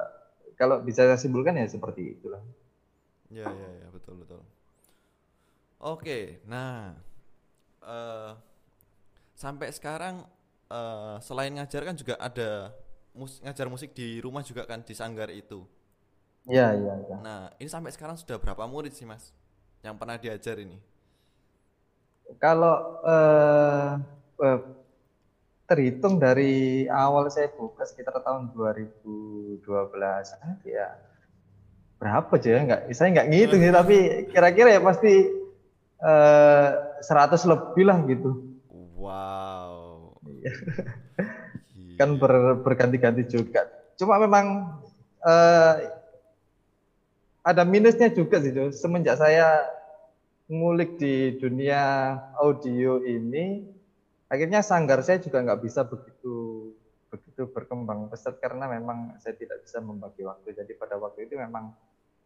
kalau 0.56 0.80
bisa 0.80 1.04
saya 1.04 1.20
simpulkan 1.20 1.60
ya 1.60 1.68
seperti 1.68 2.16
itulah. 2.16 2.40
Ya 3.28 3.52
ya 3.52 3.70
ya 3.84 3.88
betul 3.92 4.24
betul. 4.24 4.40
Oke. 5.84 6.40
Nah 6.48 6.96
uh, 7.84 8.32
sampai 9.36 9.76
sekarang 9.76 10.37
uh, 10.72 11.18
selain 11.24 11.52
ngajar 11.56 11.82
kan 11.84 11.96
juga 11.96 12.16
ada 12.20 12.72
mus 13.18 13.42
ngajar 13.42 13.68
musik 13.68 13.92
di 13.98 14.22
rumah 14.22 14.46
juga 14.46 14.64
kan 14.64 14.84
di 14.84 14.94
sanggar 14.94 15.32
itu. 15.34 15.66
Iya 16.48 16.76
iya. 16.78 16.94
Ya. 17.08 17.18
Nah 17.20 17.40
ini 17.60 17.68
sampai 17.68 17.92
sekarang 17.92 18.16
sudah 18.16 18.40
berapa 18.40 18.64
murid 18.70 18.96
sih 18.96 19.04
mas 19.04 19.36
yang 19.84 20.00
pernah 20.00 20.16
diajar 20.16 20.60
ini? 20.62 20.80
Kalau 22.40 23.02
uh, 23.08 24.00
uh, 24.44 24.60
terhitung 25.68 26.16
dari 26.16 26.88
awal 26.88 27.28
saya 27.28 27.52
buka 27.52 27.84
sekitar 27.84 28.24
tahun 28.24 28.56
2012 28.56 29.68
ya 30.64 30.96
berapa 32.00 32.30
aja 32.30 32.50
ya 32.56 32.62
nggak 32.64 32.82
saya 32.96 33.10
nggak 33.12 33.28
ngitung 33.28 33.62
sih 33.66 33.74
tapi 33.74 33.98
kira-kira 34.32 34.70
ya 34.78 34.82
pasti 34.86 35.14
eh, 35.98 36.68
100 37.04 37.52
lebih 37.52 37.84
lah 37.84 37.98
gitu. 38.08 38.32
Wow. 38.96 39.57
Kan 42.00 42.16
ber, 42.18 42.62
berganti-ganti 42.62 43.24
juga. 43.27 43.66
Cuma 43.98 44.22
memang 44.22 44.77
eh, 45.25 45.74
ada 47.42 47.63
minusnya 47.63 48.12
juga 48.12 48.44
sih, 48.44 48.51
Joe. 48.51 48.75
Semenjak 48.75 49.18
saya 49.18 49.66
ngulik 50.48 51.00
di 51.00 51.36
dunia 51.39 52.16
audio 52.39 53.04
ini, 53.04 53.68
akhirnya 54.32 54.63
sanggar 54.63 55.04
saya 55.04 55.20
juga 55.20 55.44
nggak 55.44 55.62
bisa 55.63 55.84
begitu 55.88 56.72
begitu 57.08 57.48
berkembang 57.48 58.12
pesat 58.12 58.36
karena 58.44 58.68
memang 58.68 59.16
saya 59.24 59.36
tidak 59.36 59.63
bisa 59.63 59.80
membagi 59.80 60.27
waktu. 60.27 60.51
Jadi 60.54 60.75
pada 60.75 61.00
waktu 61.00 61.27
itu 61.27 61.39
memang 61.39 61.72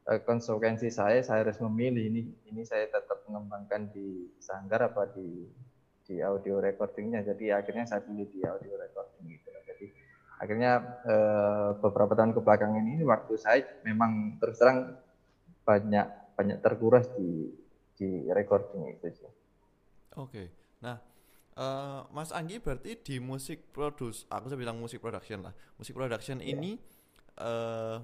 Eh, 0.01 0.17
konsekuensi 0.25 0.89
saya 0.89 1.21
saya 1.21 1.45
harus 1.45 1.61
memilih 1.61 2.09
ini 2.09 2.25
ini 2.49 2.65
saya 2.65 2.89
tetap 2.89 3.21
mengembangkan 3.29 3.93
di 3.93 4.33
sanggar 4.41 4.81
apa 4.81 5.05
di 5.13 5.45
di 6.11 6.19
audio 6.19 6.59
recordingnya 6.59 7.23
jadi 7.23 7.63
akhirnya 7.63 7.87
saya 7.87 8.03
pilih 8.03 8.27
di 8.27 8.43
audio 8.43 8.75
recording 8.75 9.31
gitu 9.31 9.47
jadi 9.63 9.85
akhirnya 10.43 10.71
eh, 11.07 11.69
beberapa 11.79 12.11
tahun 12.11 12.35
ke 12.35 12.43
belakang 12.43 12.75
ini 12.83 13.07
waktu 13.07 13.39
saya 13.39 13.63
memang 13.87 14.35
terus 14.43 14.59
terang 14.59 14.99
banyak 15.63 16.35
banyak 16.35 16.57
terkuras 16.59 17.07
di 17.15 17.47
di 17.95 18.27
recording 18.33 18.97
itu 18.97 19.07
sih. 19.13 19.31
Oke, 20.17 20.49
nah 20.81 20.97
uh, 21.55 22.09
Mas 22.09 22.33
Anggi 22.33 22.57
berarti 22.57 22.97
di 22.97 23.21
musik 23.21 23.69
produce, 23.69 24.25
aku 24.27 24.49
saya 24.49 24.59
bilang 24.59 24.81
musik 24.81 24.99
production 24.99 25.45
lah. 25.45 25.53
Musik 25.77 25.93
production 25.93 26.41
yeah. 26.41 26.51
ini 26.57 26.71
uh, 27.37 28.01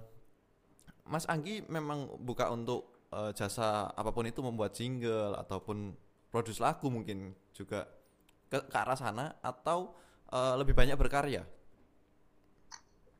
Mas 1.09 1.25
Anggi 1.25 1.65
memang 1.65 2.13
buka 2.21 2.53
untuk 2.53 3.09
uh, 3.09 3.33
jasa 3.33 3.89
apa 3.89 4.13
pun 4.13 4.29
itu 4.29 4.45
membuat 4.45 4.77
jingle 4.77 5.33
ataupun 5.33 5.97
produce 6.29 6.61
lagu 6.61 6.93
mungkin 6.93 7.33
juga 7.55 7.89
ke, 8.47 8.57
ke 8.67 8.77
arah 8.77 8.97
sana 8.97 9.35
atau 9.39 9.95
uh, 10.31 10.55
lebih 10.59 10.75
banyak 10.75 10.95
berkarya? 10.95 11.43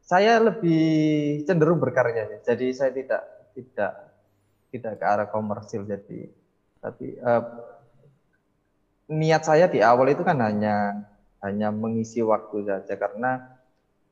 Saya 0.03 0.39
lebih 0.39 1.43
cenderung 1.43 1.83
berkarya 1.83 2.31
ya. 2.31 2.37
Jadi 2.53 2.71
saya 2.71 2.91
tidak 2.95 3.23
tidak 3.55 3.93
tidak 4.71 4.93
ke 4.99 5.05
arah 5.05 5.27
komersil 5.27 5.87
jadi 5.87 6.29
tapi 6.77 7.17
uh, 7.23 7.43
niat 9.09 9.43
saya 9.43 9.65
di 9.71 9.81
awal 9.81 10.11
itu 10.11 10.21
kan 10.21 10.37
hanya 10.43 11.07
hanya 11.41 11.73
mengisi 11.73 12.21
waktu 12.21 12.67
saja 12.67 12.93
karena 12.99 13.57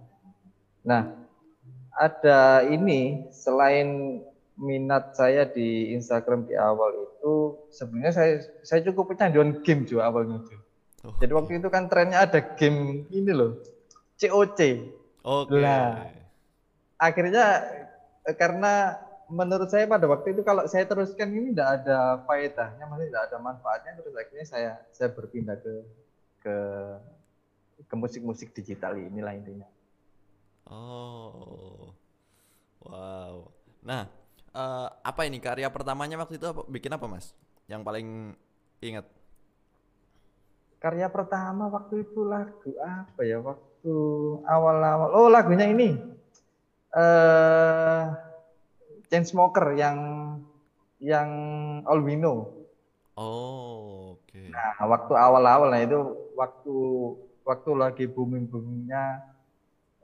Nah, 0.80 1.23
ada 1.94 2.66
ini 2.66 3.30
selain 3.30 4.20
minat 4.54 5.18
saya 5.18 5.46
di 5.50 5.90
Instagram 5.94 6.46
di 6.46 6.54
awal 6.54 6.94
itu 7.10 7.58
sebenarnya 7.74 8.12
saya 8.14 8.32
saya 8.62 8.80
cukup 8.86 9.14
kecanduan 9.14 9.62
game 9.66 9.82
juga 9.86 10.06
awalnya 10.10 10.42
tuh. 10.46 10.58
Oh, 11.04 11.12
Jadi 11.20 11.32
waktu 11.36 11.52
itu 11.60 11.68
kan 11.68 11.90
trennya 11.90 12.24
ada 12.24 12.40
game 12.56 13.04
ini 13.12 13.32
loh, 13.34 13.60
COC. 14.16 14.60
Oke. 15.26 15.52
Okay. 15.52 15.60
Nah, 15.60 16.08
akhirnya 16.96 17.44
eh, 18.24 18.36
karena 18.38 18.96
menurut 19.28 19.68
saya 19.68 19.84
pada 19.90 20.06
waktu 20.08 20.32
itu 20.32 20.40
kalau 20.46 20.64
saya 20.64 20.88
teruskan 20.88 21.28
ini 21.34 21.52
tidak 21.52 21.82
ada 21.82 22.24
faedahnya, 22.24 22.84
maksudnya 22.88 23.10
tidak 23.10 23.24
ada 23.28 23.38
manfaatnya, 23.42 23.92
terus 24.00 24.14
akhirnya 24.16 24.46
saya 24.46 24.70
saya 24.94 25.08
berpindah 25.12 25.56
ke 25.60 25.74
ke 26.40 26.56
ke 27.84 27.94
musik-musik 27.98 28.54
digital 28.56 28.96
inilah 28.96 29.34
intinya. 29.34 29.68
Oh, 30.64 31.92
wow. 32.80 33.52
Nah, 33.84 34.08
uh, 34.56 34.88
apa 35.04 35.28
ini 35.28 35.36
karya 35.36 35.68
pertamanya 35.68 36.16
waktu 36.16 36.40
itu 36.40 36.46
apa, 36.48 36.64
bikin 36.64 36.96
apa 36.96 37.04
mas? 37.04 37.36
Yang 37.68 37.82
paling 37.84 38.08
ingat? 38.80 39.04
Karya 40.80 41.08
pertama 41.12 41.68
waktu 41.68 42.08
itu 42.08 42.24
lagu 42.24 42.72
apa 42.80 43.20
ya? 43.24 43.40
Waktu 43.44 43.94
awal-awal, 44.48 45.08
oh 45.12 45.28
lagunya 45.28 45.68
ini 45.68 46.00
uh, 46.96 48.16
chain 49.12 49.24
smoker 49.28 49.76
yang 49.76 49.98
yang 50.96 51.28
albino. 51.84 52.64
Oh, 53.20 54.16
oke. 54.16 54.32
Okay. 54.32 54.48
Nah, 54.48 54.80
waktu 54.88 55.12
awal-awal 55.12 55.68
nah 55.68 55.80
itu 55.84 56.00
waktu 56.32 56.76
waktu 57.44 57.70
lagi 57.76 58.04
booming-boomingnya 58.08 59.33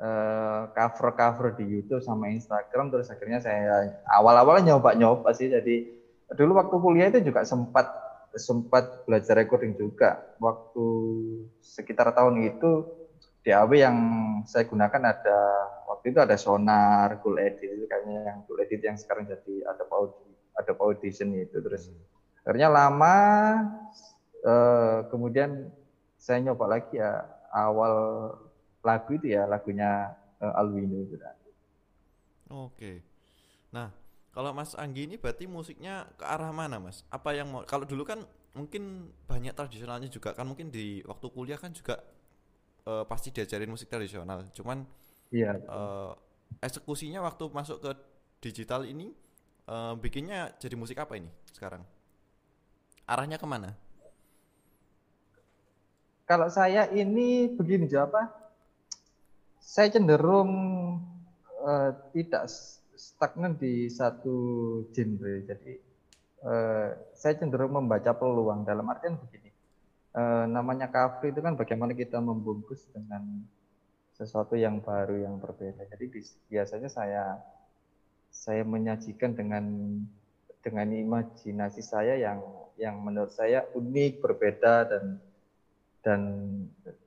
uh, 0.01 0.73
cover-cover 0.73 1.55
di 1.61 1.65
YouTube 1.69 2.03
sama 2.03 2.33
Instagram 2.33 2.89
terus 2.91 3.13
akhirnya 3.13 3.39
saya 3.39 4.01
awal-awalnya 4.09 4.75
nyoba-nyoba 4.75 5.31
sih. 5.37 5.53
Jadi 5.53 5.87
dulu 6.35 6.57
waktu 6.57 6.77
kuliah 6.81 7.09
itu 7.13 7.21
juga 7.21 7.45
sempat 7.45 7.87
sempat 8.35 9.05
belajar 9.07 9.39
recording 9.39 9.77
juga. 9.77 10.35
Waktu 10.41 10.87
sekitar 11.61 12.11
tahun 12.17 12.49
itu 12.49 12.87
DAW 13.45 13.71
yang 13.73 13.97
saya 14.45 14.69
gunakan 14.69 15.17
ada 15.17 15.39
waktu 15.89 16.13
itu 16.13 16.19
ada 16.21 16.37
Sonar, 16.37 17.21
Cool 17.25 17.41
Edit 17.41 17.73
itu 17.77 17.85
kayaknya 17.89 18.25
yang 18.25 18.39
Cool 18.45 18.61
Edit 18.63 18.81
yang 18.85 18.97
sekarang 19.01 19.29
jadi 19.29 19.65
ada 19.69 19.85
ada 20.57 20.73
Audition 20.77 21.33
itu. 21.35 21.57
Terus 21.61 21.89
hmm. 21.89 22.47
akhirnya 22.47 22.69
lama 22.69 23.17
eh, 24.45 24.99
kemudian 25.09 25.73
saya 26.21 26.45
nyoba 26.45 26.69
lagi 26.69 27.01
ya 27.01 27.25
awal 27.51 27.95
lagu 28.81 29.11
itu 29.17 29.37
ya 29.37 29.45
lagunya 29.45 30.17
uh, 30.41 30.59
Alwino 30.61 31.05
itu 31.05 31.17
Oke. 32.51 33.05
Nah, 33.71 33.95
kalau 34.35 34.51
Mas 34.51 34.75
Anggi 34.75 35.07
ini 35.07 35.15
berarti 35.15 35.47
musiknya 35.47 36.11
ke 36.19 36.27
arah 36.27 36.51
mana, 36.51 36.83
Mas? 36.83 37.07
Apa 37.13 37.31
yang 37.31 37.47
mau 37.47 37.63
kalau 37.63 37.87
dulu 37.87 38.03
kan 38.03 38.27
mungkin 38.51 39.15
banyak 39.31 39.55
tradisionalnya 39.55 40.11
juga 40.11 40.35
kan 40.35 40.43
mungkin 40.43 40.75
di 40.75 40.99
waktu 41.07 41.27
kuliah 41.31 41.55
kan 41.55 41.71
juga 41.71 42.03
uh, 42.91 43.07
pasti 43.07 43.31
diajarin 43.31 43.71
musik 43.71 43.87
tradisional. 43.87 44.51
Cuman 44.51 44.83
iya. 45.31 45.55
Uh, 45.71 46.11
eksekusinya 46.59 47.23
waktu 47.23 47.47
masuk 47.55 47.79
ke 47.79 47.91
digital 48.43 48.83
ini 48.83 49.15
uh, 49.71 49.95
bikinnya 49.95 50.51
jadi 50.59 50.75
musik 50.75 50.99
apa 50.99 51.15
ini 51.15 51.31
sekarang? 51.55 51.87
Arahnya 53.07 53.39
ke 53.39 53.47
mana? 53.47 53.75
Kalau 56.27 56.47
saya 56.47 56.87
ini 56.95 57.51
begini 57.51 57.91
jawab 57.91 58.40
Saya 59.61 59.93
cenderung 59.93 60.51
uh, 61.61 61.91
tidak 62.17 62.49
stagnan 62.97 63.61
di 63.61 63.87
satu 63.93 64.37
genre. 64.91 65.45
Jadi 65.45 65.73
uh, 66.45 66.89
saya 67.13 67.35
cenderung 67.37 67.77
membaca 67.77 68.17
peluang 68.17 68.65
dalam 68.65 68.89
artian 68.89 69.21
begini. 69.21 69.53
Uh, 70.11 70.49
namanya 70.51 70.91
cover 70.91 71.31
itu 71.31 71.39
kan 71.39 71.55
bagaimana 71.55 71.95
kita 71.95 72.19
membungkus 72.19 72.83
dengan 72.91 73.47
sesuatu 74.17 74.59
yang 74.59 74.83
baru 74.83 75.23
yang 75.23 75.39
berbeda. 75.39 75.87
Jadi 75.87 76.05
biasanya 76.51 76.91
saya 76.91 77.25
saya 78.31 78.63
menyajikan 78.67 79.37
dengan 79.37 79.65
dengan 80.61 80.89
imajinasi 80.93 81.81
saya 81.81 82.21
yang 82.21 82.41
yang 82.77 83.01
menurut 83.01 83.33
saya 83.33 83.65
unik, 83.77 84.25
berbeda 84.25 84.89
dan 84.89 85.21
dan 86.01 86.21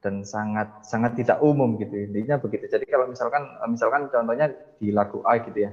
dan 0.01 0.21
sangat 0.21 0.85
sangat 0.85 1.17
tidak 1.17 1.41
umum 1.41 1.77
gitu. 1.81 1.93
Intinya 1.97 2.37
begitu. 2.37 2.69
Jadi 2.69 2.85
kalau 2.85 3.09
misalkan 3.09 3.43
misalkan 3.65 4.09
contohnya 4.13 4.53
di 4.77 4.93
lagu 4.93 5.25
A 5.25 5.41
gitu 5.41 5.59
ya. 5.65 5.71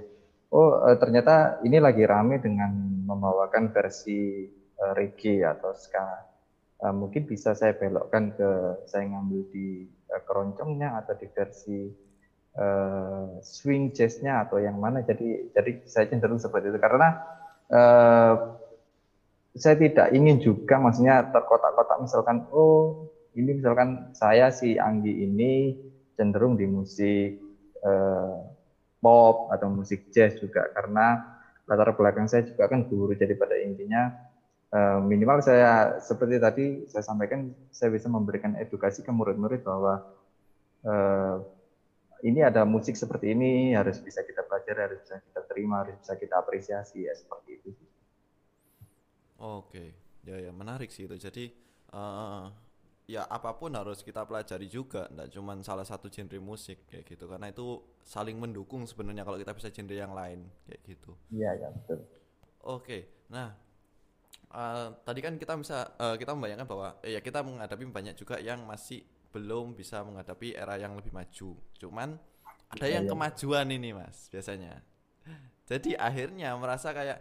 Oh 0.50 0.88
eh, 0.88 0.96
ternyata 0.96 1.60
ini 1.62 1.78
lagi 1.78 2.02
rame 2.08 2.40
dengan 2.40 2.72
membawakan 3.04 3.74
versi 3.74 4.46
uh, 4.80 4.92
reggae 4.96 5.44
atau 5.44 5.74
ska. 5.76 6.30
Uh, 6.80 6.96
mungkin 6.96 7.28
bisa 7.28 7.52
saya 7.52 7.76
belokkan 7.76 8.32
ke 8.32 8.50
saya 8.88 9.04
ngambil 9.04 9.52
di 9.52 9.84
uh, 10.08 10.22
keroncongnya 10.24 10.96
atau 11.04 11.12
di 11.12 11.28
versi 11.28 11.92
uh, 12.56 13.36
swing 13.44 13.92
jazznya 13.92 14.48
atau 14.48 14.56
yang 14.62 14.80
mana. 14.80 15.04
Jadi 15.04 15.52
jadi 15.52 15.84
saya 15.84 16.08
cenderung 16.08 16.40
seperti 16.40 16.72
itu. 16.72 16.80
Karena 16.80 17.08
uh, 17.68 18.34
saya 19.54 19.76
tidak 19.76 20.14
ingin 20.14 20.38
juga 20.38 20.78
maksudnya 20.78 21.26
terkotak-kotak 21.34 21.98
misalkan 22.00 22.46
oh 22.54 23.10
ini 23.34 23.50
misalkan 23.58 24.10
saya 24.16 24.50
si 24.50 24.74
Anggi 24.80 25.24
ini 25.24 25.76
cenderung 26.18 26.58
di 26.58 26.66
musik 26.66 27.38
eh, 27.80 28.36
pop 29.00 29.48
atau 29.54 29.68
musik 29.72 30.12
jazz 30.12 30.36
juga 30.38 30.68
karena 30.74 31.38
latar 31.64 31.94
belakang 31.94 32.26
saya 32.26 32.44
juga 32.44 32.66
kan 32.66 32.84
guru 32.84 33.14
jadi 33.14 33.32
pada 33.38 33.56
intinya 33.56 34.10
eh, 34.74 34.98
minimal 35.00 35.40
saya 35.40 36.02
seperti 36.02 36.36
tadi 36.42 36.66
saya 36.90 37.04
sampaikan 37.06 37.54
saya 37.70 37.94
bisa 37.94 38.10
memberikan 38.10 38.58
edukasi 38.58 39.06
ke 39.06 39.12
murid-murid 39.14 39.62
bahwa 39.62 40.04
eh, 40.84 41.36
ini 42.20 42.44
ada 42.44 42.68
musik 42.68 42.96
seperti 42.96 43.32
ini 43.32 43.72
harus 43.72 43.96
bisa 44.00 44.20
kita 44.20 44.44
pelajari 44.44 44.80
harus 44.92 45.00
bisa 45.04 45.16
kita 45.24 45.40
terima 45.48 45.84
harus 45.84 45.96
bisa 45.96 46.14
kita 46.20 46.34
apresiasi 46.36 47.08
ya 47.08 47.14
seperti 47.16 47.50
itu. 47.56 47.70
Oke, 49.40 49.96
ya 50.28 50.36
ya 50.36 50.52
menarik 50.52 50.92
sih 50.92 51.08
itu. 51.08 51.16
Jadi 51.16 51.48
uh, 51.96 52.52
ya 53.10 53.26
apa 53.26 53.58
pun 53.58 53.74
harus 53.74 54.06
kita 54.06 54.22
pelajari 54.22 54.70
juga, 54.70 55.10
tidak 55.10 55.34
cuma 55.34 55.58
salah 55.66 55.82
satu 55.82 56.06
genre 56.06 56.38
musik 56.38 56.86
kayak 56.86 57.10
gitu. 57.10 57.26
Karena 57.26 57.50
itu 57.50 57.82
saling 58.06 58.38
mendukung 58.38 58.86
sebenarnya 58.86 59.26
kalau 59.26 59.34
kita 59.34 59.50
bisa 59.50 59.68
genre 59.74 59.96
yang 59.98 60.14
lain 60.14 60.46
kayak 60.62 60.80
gitu. 60.86 61.18
Iya 61.34 61.58
ya 61.58 61.68
betul. 61.74 61.98
Oke, 62.62 63.26
nah 63.26 63.58
uh, 64.54 64.94
tadi 65.02 65.20
kan 65.26 65.34
kita 65.34 65.58
bisa 65.58 65.90
uh, 65.98 66.14
kita 66.14 66.38
membayangkan 66.38 66.68
bahwa 66.70 66.88
eh, 67.02 67.18
ya 67.18 67.20
kita 67.20 67.42
menghadapi 67.42 67.82
banyak 67.90 68.14
juga 68.14 68.38
yang 68.38 68.62
masih 68.62 69.02
belum 69.34 69.74
bisa 69.74 70.06
menghadapi 70.06 70.54
era 70.54 70.78
yang 70.78 70.94
lebih 70.94 71.10
maju. 71.10 71.58
Cuman 71.78 72.14
ada 72.70 72.86
ya, 72.86 73.02
yang 73.02 73.06
ya. 73.06 73.10
kemajuan 73.10 73.66
ini 73.74 73.90
mas 73.90 74.30
biasanya. 74.30 74.78
Jadi 75.70 75.94
akhirnya 75.94 76.54
merasa 76.58 76.90
kayak 76.90 77.18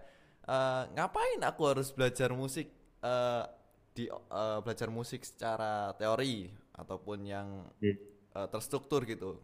uh, 0.49 0.89
ngapain 0.93 1.41
aku 1.45 1.61
harus 1.69 1.93
belajar 1.93 2.33
musik 2.33 2.73
uh, 3.05 3.45
di 3.93 4.07
uh, 4.09 4.59
belajar 4.61 4.87
musik 4.87 5.25
secara 5.25 5.91
teori 5.97 6.49
ataupun 6.77 7.19
yang 7.25 7.47
yeah. 7.83 7.93
Iya. 7.93 8.45
uh, 8.45 8.47
terstruktur 8.47 9.03
gitu 9.03 9.39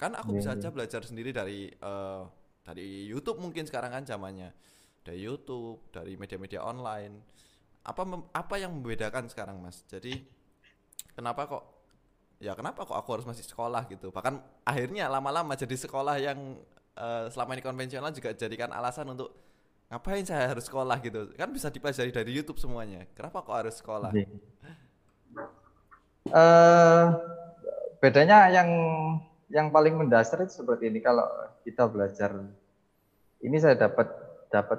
kan 0.00 0.16
aku 0.16 0.32
yeah, 0.32 0.38
bisa 0.40 0.50
yeah. 0.56 0.60
aja 0.62 0.68
belajar 0.72 1.02
sendiri 1.04 1.30
dari 1.34 1.68
uh, 1.84 2.24
dari 2.64 3.04
YouTube 3.08 3.42
mungkin 3.42 3.68
sekarang 3.68 3.92
kan 3.92 4.04
zamannya 4.06 4.52
dari 5.04 5.20
YouTube 5.24 5.90
dari 5.92 6.16
media-media 6.16 6.64
online 6.64 7.20
apa 7.80 8.04
apa 8.36 8.54
yang 8.60 8.76
membedakan 8.76 9.28
sekarang 9.28 9.56
mas 9.60 9.84
jadi 9.88 10.20
kenapa 11.16 11.48
kok 11.48 11.64
ya 12.40 12.52
kenapa 12.56 12.84
kok 12.88 12.96
aku 12.96 13.20
harus 13.20 13.26
masih 13.28 13.44
sekolah 13.44 13.88
gitu 13.88 14.12
bahkan 14.12 14.40
akhirnya 14.64 15.08
lama-lama 15.08 15.56
jadi 15.56 15.76
sekolah 15.76 16.16
yang 16.20 16.60
uh, 16.96 17.28
selama 17.28 17.56
ini 17.56 17.62
konvensional 17.64 18.12
juga 18.12 18.32
jadikan 18.36 18.72
alasan 18.72 19.12
untuk 19.12 19.49
ngapain 19.90 20.22
saya 20.22 20.46
harus 20.46 20.70
sekolah 20.70 20.96
gitu? 21.02 21.34
Kan 21.34 21.50
bisa 21.50 21.66
dipelajari 21.66 22.14
dari 22.14 22.30
YouTube 22.30 22.62
semuanya. 22.62 23.02
Kenapa 23.10 23.42
kok 23.42 23.58
harus 23.58 23.74
sekolah? 23.74 24.14
Uh, 26.30 27.04
bedanya 27.98 28.46
yang 28.54 28.70
yang 29.50 29.74
paling 29.74 29.98
mendasar 29.98 30.46
itu 30.46 30.62
seperti 30.62 30.94
ini. 30.94 31.02
Kalau 31.02 31.26
kita 31.66 31.90
belajar 31.90 32.38
ini 33.42 33.56
saya 33.58 33.74
dapat 33.74 34.06
dapat 34.46 34.78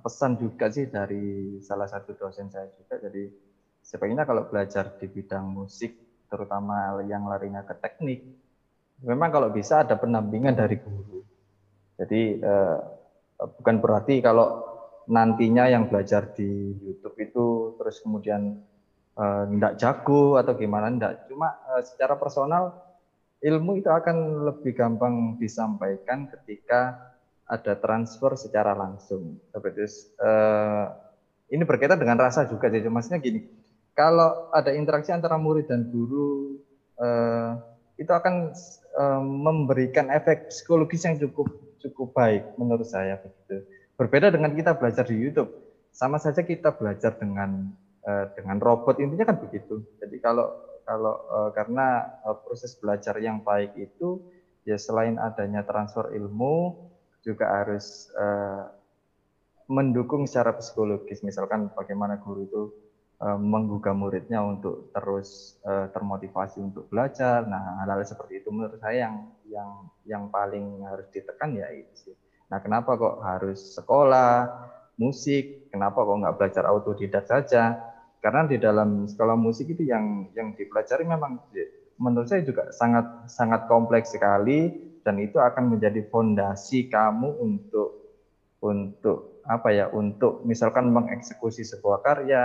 pesan 0.00 0.40
juga 0.40 0.72
sih 0.72 0.88
dari 0.88 1.60
salah 1.60 1.84
satu 1.84 2.16
dosen 2.16 2.48
saya 2.48 2.72
juga. 2.80 2.96
Jadi 2.96 3.28
sebaiknya 3.84 4.24
kalau 4.24 4.48
belajar 4.48 4.96
di 4.96 5.04
bidang 5.04 5.52
musik 5.52 5.92
terutama 6.32 6.96
yang 7.06 7.28
larinya 7.28 7.62
ke 7.62 7.76
teknik 7.78 8.18
memang 9.04 9.28
kalau 9.30 9.52
bisa 9.52 9.84
ada 9.84 10.00
pendampingan 10.00 10.56
dari 10.56 10.80
guru. 10.80 11.20
Jadi 12.00 12.40
uh, 12.40 12.95
bukan 13.36 13.76
berarti 13.80 14.24
kalau 14.24 14.64
nantinya 15.06 15.70
yang 15.70 15.86
belajar 15.86 16.34
di 16.34 16.74
YouTube 16.82 17.16
itu 17.22 17.46
terus 17.78 18.02
kemudian 18.02 18.58
tidak 19.56 19.72
uh, 19.72 19.78
jago 19.80 20.36
atau 20.36 20.52
gimana 20.58 20.92
tidak 20.92 21.30
cuma 21.30 21.56
uh, 21.72 21.80
secara 21.80 22.18
personal 22.20 22.74
ilmu 23.40 23.80
itu 23.80 23.88
akan 23.88 24.48
lebih 24.50 24.76
gampang 24.76 25.40
disampaikan 25.40 26.28
ketika 26.28 27.12
ada 27.46 27.78
transfer 27.78 28.34
secara 28.34 28.74
langsung. 28.74 29.38
Seperti 29.54 29.86
uh, 30.18 30.90
ini 31.54 31.62
berkaitan 31.62 32.00
dengan 32.00 32.18
rasa 32.18 32.50
juga 32.50 32.66
jadi 32.66 32.90
maksudnya 32.90 33.22
gini 33.22 33.46
kalau 33.96 34.52
ada 34.52 34.76
interaksi 34.76 35.10
antara 35.10 35.40
murid 35.40 35.72
dan 35.72 35.88
guru 35.88 36.60
uh, 37.00 37.56
itu 37.96 38.12
akan 38.12 38.52
uh, 39.00 39.22
memberikan 39.24 40.12
efek 40.12 40.52
psikologis 40.52 41.08
yang 41.08 41.16
cukup 41.16 41.48
cukup 41.82 42.16
baik 42.16 42.56
menurut 42.56 42.86
saya 42.86 43.20
begitu. 43.20 43.66
Berbeda 43.96 44.32
dengan 44.32 44.52
kita 44.52 44.76
belajar 44.76 45.04
di 45.08 45.16
YouTube. 45.16 45.50
Sama 45.92 46.20
saja 46.20 46.44
kita 46.44 46.76
belajar 46.76 47.16
dengan 47.16 47.72
uh, 48.04 48.28
dengan 48.36 48.60
robot 48.60 49.00
intinya 49.00 49.32
kan 49.32 49.40
begitu. 49.40 49.80
Jadi 49.96 50.20
kalau 50.20 50.52
kalau 50.84 51.14
uh, 51.32 51.50
karena 51.56 52.04
uh, 52.24 52.36
proses 52.44 52.76
belajar 52.76 53.16
yang 53.16 53.40
baik 53.40 53.72
itu 53.80 54.20
ya 54.68 54.76
selain 54.76 55.16
adanya 55.16 55.64
transfer 55.64 56.12
ilmu 56.12 56.84
juga 57.26 57.50
harus 57.62 58.06
mendukung 59.66 60.30
secara 60.30 60.54
psikologis 60.54 61.26
misalkan 61.26 61.74
bagaimana 61.74 62.22
guru 62.22 62.46
itu 62.46 62.62
menggugah 63.16 63.96
muridnya 63.96 64.44
untuk 64.44 64.92
terus 64.92 65.56
uh, 65.64 65.88
termotivasi 65.88 66.60
untuk 66.60 66.88
belajar. 66.92 67.48
Nah, 67.48 67.80
hal-hal 67.84 68.04
seperti 68.04 68.44
itu 68.44 68.52
menurut 68.52 68.76
saya 68.76 69.08
yang 69.08 69.16
yang 69.48 69.70
yang 70.04 70.24
paling 70.28 70.84
harus 70.84 71.08
ditekan 71.08 71.56
ya 71.56 71.68
itu 71.72 71.94
sih. 71.96 72.14
Nah, 72.52 72.60
kenapa 72.60 72.94
kok 72.94 73.24
harus 73.24 73.72
sekolah 73.74 74.46
musik? 75.00 75.72
Kenapa 75.72 76.04
kok 76.04 76.18
nggak 76.20 76.36
belajar 76.36 76.64
autodidak 76.68 77.24
saja? 77.24 77.76
Karena 78.20 78.44
di 78.44 78.60
dalam 78.60 79.08
sekolah 79.08 79.36
musik 79.38 79.72
itu 79.72 79.86
yang 79.86 80.28
yang 80.36 80.52
dipelajari 80.52 81.04
memang 81.08 81.40
menurut 81.96 82.28
saya 82.28 82.44
juga 82.44 82.68
sangat 82.72 83.28
sangat 83.32 83.64
kompleks 83.70 84.12
sekali 84.12 84.72
dan 85.00 85.16
itu 85.22 85.40
akan 85.40 85.76
menjadi 85.76 86.04
fondasi 86.10 86.90
kamu 86.92 87.32
untuk 87.40 87.96
untuk 88.60 89.35
apa 89.46 89.70
ya 89.70 89.86
untuk 89.94 90.42
misalkan 90.42 90.90
mengeksekusi 90.90 91.62
sebuah 91.62 92.02
karya 92.02 92.42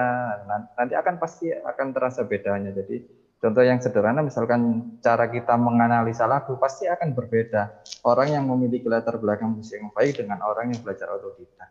nanti 0.77 0.93
akan 0.93 1.17
pasti 1.17 1.49
akan 1.49 1.87
terasa 1.93 2.29
bedanya. 2.29 2.69
Jadi 2.69 3.01
contoh 3.41 3.65
yang 3.65 3.81
sederhana 3.81 4.21
misalkan 4.21 4.93
cara 5.01 5.25
kita 5.33 5.57
menganalisa 5.57 6.29
lagu 6.29 6.55
pasti 6.61 6.85
akan 6.85 7.17
berbeda. 7.17 7.81
Orang 8.05 8.29
yang 8.29 8.45
memiliki 8.45 8.85
latar 8.85 9.17
belakang 9.17 9.57
musik 9.57 9.81
yang 9.81 9.89
baik 9.89 10.21
dengan 10.21 10.45
orang 10.45 10.71
yang 10.73 10.79
belajar 10.85 11.09
otodidak. 11.09 11.69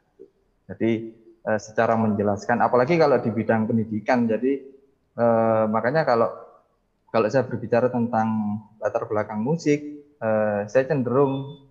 Jadi 0.71 0.91
eh, 1.47 1.61
secara 1.63 1.95
menjelaskan 1.95 2.59
apalagi 2.63 2.99
kalau 2.99 3.23
di 3.23 3.31
bidang 3.31 3.71
pendidikan 3.71 4.27
jadi 4.27 4.53
eh, 5.15 5.65
makanya 5.71 6.03
kalau 6.03 6.31
kalau 7.11 7.27
saya 7.27 7.47
berbicara 7.47 7.91
tentang 7.91 8.59
latar 8.83 9.07
belakang 9.07 9.39
musik 9.43 9.79
eh, 10.19 10.61
saya 10.67 10.85
cenderung 10.91 11.67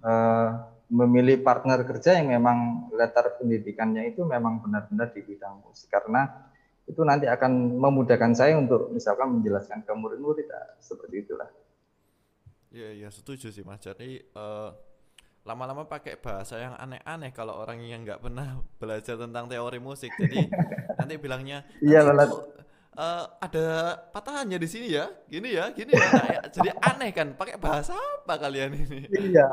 memilih 0.89 1.45
partner 1.45 1.85
kerja 1.85 2.17
yang 2.17 2.33
memang 2.33 2.89
latar 2.97 3.37
pendidikannya 3.37 4.09
itu 4.09 4.25
memang 4.25 4.65
benar-benar 4.65 5.13
di 5.13 5.21
bidang 5.21 5.61
musik 5.61 5.93
karena 5.93 6.49
itu 6.89 7.05
nanti 7.05 7.29
akan 7.29 7.77
memudahkan 7.77 8.33
saya 8.33 8.57
untuk 8.57 8.89
misalkan 8.89 9.37
menjelaskan 9.37 9.85
ke 9.85 9.93
murid-murid 9.93 10.49
nah, 10.49 10.73
seperti 10.81 11.21
itulah. 11.21 11.45
Iya 12.73 12.89
iya 13.05 13.09
setuju 13.13 13.53
sih 13.53 13.61
mas. 13.61 13.77
Jadi 13.85 14.17
uh, 14.33 14.73
lama-lama 15.45 15.85
pakai 15.85 16.17
bahasa 16.17 16.57
yang 16.57 16.73
aneh-aneh 16.81 17.29
kalau 17.29 17.61
orang 17.61 17.77
yang 17.85 18.01
nggak 18.01 18.25
pernah 18.25 18.57
belajar 18.81 19.21
tentang 19.21 19.45
teori 19.45 19.77
musik. 19.77 20.09
Jadi 20.17 20.49
nanti 20.97 21.13
bilangnya 21.21 21.61
iya 21.85 22.01
uh, 22.97 23.25
ada 23.43 23.99
patahannya 24.09 24.57
di 24.57 24.69
sini 24.69 24.87
ya, 24.95 25.11
gini 25.29 25.53
ya, 25.53 25.69
gini 25.75 25.93
ya. 25.93 26.07
Nah, 26.09 26.27
ya 26.29 26.41
jadi 26.49 26.69
aneh 26.81 27.11
kan, 27.13 27.27
pakai 27.37 27.59
bahasa 27.61 27.93
apa 27.93 28.39
kalian 28.39 28.73
ini? 28.73 29.05
Iya. 29.09 29.47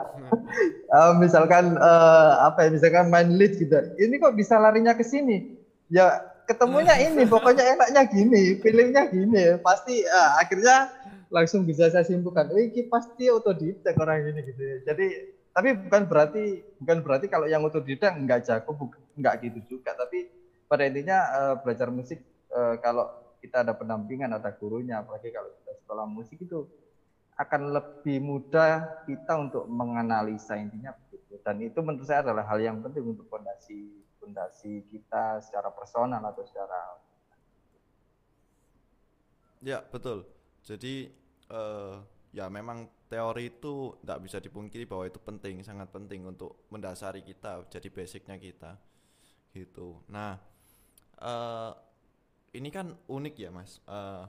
uh, 0.93 1.13
misalkan 1.19 1.77
uh, 1.77 2.47
apa 2.47 2.69
ya, 2.69 2.69
misalkan 2.73 3.13
main 3.13 3.35
lead 3.35 3.59
gitu. 3.59 3.77
Ini 4.01 4.15
kok 4.17 4.39
bisa 4.39 4.57
larinya 4.57 4.97
ke 4.97 5.05
sini? 5.05 5.59
Ya 5.93 6.23
ketemunya 6.47 6.95
ini, 7.03 7.27
pokoknya 7.27 7.75
enaknya 7.75 8.03
gini, 8.07 8.43
feelingnya 8.63 9.11
gini. 9.11 9.59
Pasti 9.61 10.07
uh, 10.07 10.39
akhirnya 10.39 10.91
langsung 11.27 11.67
bisa 11.67 11.91
saya 11.91 12.07
simpulkan, 12.07 12.47
oh, 12.55 12.61
ini 12.61 12.87
pasti 12.87 13.27
otodidak 13.27 13.99
orang 13.99 14.31
ini 14.31 14.41
gitu. 14.47 14.63
Ya. 14.63 14.77
Jadi 14.95 15.35
tapi 15.51 15.73
bukan 15.73 16.05
berarti 16.05 16.63
bukan 16.79 16.99
berarti 17.01 17.27
kalau 17.33 17.49
yang 17.49 17.65
otodidak 17.67 18.13
nggak 18.15 18.47
jago, 18.47 18.77
nggak 19.19 19.35
gitu 19.43 19.77
juga. 19.77 19.97
Tapi 19.99 20.31
pada 20.71 20.87
intinya 20.87 21.19
uh, 21.35 21.55
belajar 21.59 21.91
musik 21.91 22.23
uh, 22.55 22.79
kalau 22.79 23.26
kita 23.47 23.63
ada 23.63 23.73
pendampingan, 23.79 24.35
ada 24.35 24.51
gurunya, 24.51 25.01
apalagi 25.01 25.31
kalau 25.31 25.55
kita 25.63 25.73
sekolah 25.87 26.07
musik 26.11 26.43
itu 26.43 26.67
akan 27.37 27.71
lebih 27.71 28.19
mudah 28.19 29.05
kita 29.07 29.33
untuk 29.39 29.65
menganalisa 29.71 30.59
intinya 30.59 30.91
begitu. 31.07 31.39
Dan 31.47 31.63
itu 31.63 31.79
menurut 31.85 32.09
saya 32.09 32.27
adalah 32.27 32.45
hal 32.51 32.59
yang 32.59 32.83
penting 32.83 33.07
untuk 33.07 33.31
fondasi 33.31 34.03
fondasi 34.19 34.83
kita 34.91 35.39
secara 35.39 35.71
personal 35.71 36.19
atau 36.19 36.43
secara 36.43 37.07
Ya 39.65 39.83
betul. 39.83 40.23
Jadi 40.63 41.11
uh, 41.51 41.99
ya 42.31 42.47
memang 42.53 42.87
teori 43.09 43.51
itu 43.51 43.97
tidak 44.03 44.19
bisa 44.23 44.39
dipungkiri 44.43 44.85
bahwa 44.85 45.09
itu 45.09 45.19
penting, 45.23 45.63
sangat 45.63 45.89
penting 45.91 46.27
untuk 46.27 46.67
mendasari 46.69 47.23
kita, 47.23 47.65
jadi 47.71 47.89
basicnya 47.91 48.37
kita, 48.37 48.77
gitu. 49.55 50.03
Nah, 50.11 50.37
uh, 51.23 51.73
ini 52.57 52.69
kan 52.73 52.97
unik 53.07 53.35
ya 53.37 53.51
mas. 53.53 53.79
Uh, 53.85 54.25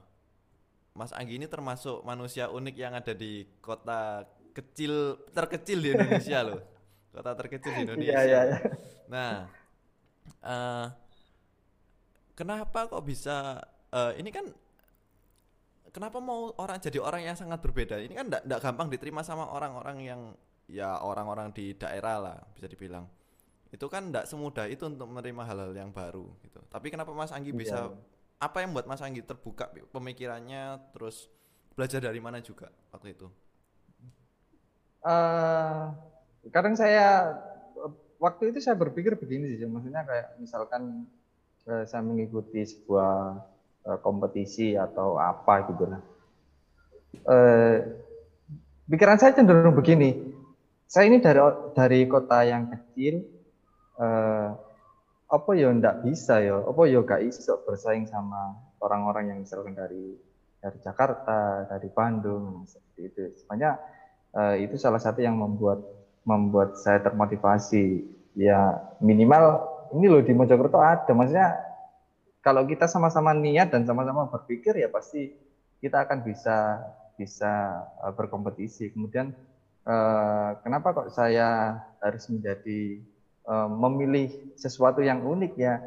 mas 0.98 1.14
Anggi 1.14 1.38
ini 1.38 1.46
termasuk 1.46 2.02
manusia 2.04 2.50
unik 2.50 2.76
yang 2.76 2.94
ada 2.98 3.14
di 3.14 3.46
kota 3.62 4.26
kecil 4.52 5.22
terkecil 5.32 5.80
di 5.80 5.90
Indonesia 5.94 6.42
loh. 6.42 6.62
Kota 7.18 7.34
terkecil 7.34 7.72
di 7.74 7.82
Indonesia. 7.82 8.14
yeah, 8.14 8.24
yeah, 8.26 8.44
yeah. 8.46 8.62
nah 9.10 9.34
uh, 10.46 10.86
kenapa 12.38 12.86
kok 12.86 13.02
bisa 13.02 13.58
uh, 13.90 14.14
ini 14.14 14.30
kan 14.30 14.46
kenapa 15.90 16.22
mau 16.22 16.54
orang 16.62 16.78
jadi 16.78 17.02
orang 17.02 17.26
yang 17.26 17.34
sangat 17.34 17.58
berbeda? 17.58 17.98
Ini 17.98 18.14
kan 18.14 18.30
tidak 18.30 18.62
gampang 18.62 18.94
diterima 18.94 19.26
sama 19.26 19.50
orang-orang 19.50 19.98
yang 20.06 20.22
ya 20.70 21.02
orang-orang 21.02 21.50
di 21.50 21.74
daerah 21.74 22.22
lah 22.22 22.38
bisa 22.54 22.70
dibilang. 22.70 23.10
Itu 23.74 23.90
kan 23.90 24.14
tidak 24.14 24.30
semudah 24.30 24.70
itu 24.70 24.86
untuk 24.86 25.10
menerima 25.10 25.42
hal-hal 25.42 25.74
yang 25.74 25.90
baru 25.90 26.30
gitu. 26.46 26.62
Tapi 26.70 26.94
kenapa 26.94 27.12
Mas 27.18 27.34
Anggi 27.34 27.50
yeah. 27.50 27.60
bisa 27.60 27.80
apa 28.38 28.62
yang 28.62 28.74
buat 28.74 28.86
Mas 28.86 29.02
Anggi 29.02 29.26
terbuka 29.26 29.70
pemikirannya 29.90 30.94
terus 30.94 31.30
belajar 31.74 32.02
dari 32.02 32.22
mana 32.22 32.42
juga 32.42 32.70
waktu 32.94 33.18
itu? 33.18 33.28
Uh, 35.02 35.94
kadang 36.54 36.78
saya 36.78 37.38
waktu 38.18 38.54
itu 38.54 38.60
saya 38.62 38.78
berpikir 38.78 39.18
begini 39.18 39.58
sih, 39.58 39.66
maksudnya 39.70 40.06
kayak 40.06 40.38
misalkan 40.42 41.06
uh, 41.70 41.86
saya 41.86 42.02
mengikuti 42.02 42.66
sebuah 42.66 43.42
uh, 43.86 44.00
kompetisi 44.02 44.74
atau 44.74 45.22
apa 45.22 45.70
gitu 45.74 45.86
lah. 45.86 46.02
Uh, 47.26 47.78
pikiran 48.90 49.18
saya 49.22 49.38
cenderung 49.38 49.74
begini, 49.74 50.34
saya 50.86 51.10
ini 51.10 51.22
dari 51.22 51.42
dari 51.74 52.00
kota 52.10 52.42
yang 52.46 52.70
kecil, 52.74 53.26
uh, 54.02 54.54
apa 55.28 55.52
ya 55.60 55.68
ndak 55.76 56.08
bisa 56.08 56.40
ya? 56.40 56.64
Apa 56.64 56.88
ya 56.88 57.04
gak 57.04 57.24
iso 57.28 57.60
bersaing 57.68 58.08
sama 58.08 58.56
orang-orang 58.80 59.36
yang 59.36 59.40
misalkan 59.44 59.76
dari 59.76 60.16
dari 60.64 60.78
Jakarta 60.80 61.68
dari 61.68 61.90
Bandung 61.92 62.64
seperti 62.64 63.02
itu. 63.12 63.22
Sebenarnya 63.44 63.72
uh, 64.34 64.56
itu 64.56 64.80
salah 64.80 65.00
satu 65.04 65.20
yang 65.20 65.36
membuat 65.36 65.84
membuat 66.24 66.80
saya 66.80 67.04
termotivasi. 67.04 68.08
Ya 68.40 68.80
minimal 69.04 69.68
ini 69.96 70.08
loh 70.08 70.24
di 70.24 70.32
Mojokerto 70.32 70.80
ada. 70.80 71.12
Maksudnya 71.12 71.60
kalau 72.40 72.64
kita 72.64 72.88
sama-sama 72.88 73.36
niat 73.36 73.68
dan 73.68 73.84
sama-sama 73.84 74.32
berpikir 74.32 74.80
ya 74.80 74.88
pasti 74.88 75.36
kita 75.84 76.08
akan 76.08 76.24
bisa 76.24 76.80
bisa 77.20 77.84
uh, 78.00 78.16
berkompetisi. 78.16 78.96
Kemudian 78.96 79.36
uh, 79.84 80.56
kenapa 80.64 80.96
kok 80.96 81.12
saya 81.12 81.82
harus 82.00 82.24
menjadi 82.32 83.04
uh, 83.48 83.70
memilih 83.72 84.30
sesuatu 84.60 85.02
yang 85.02 85.24
unik 85.24 85.54
ya 85.58 85.80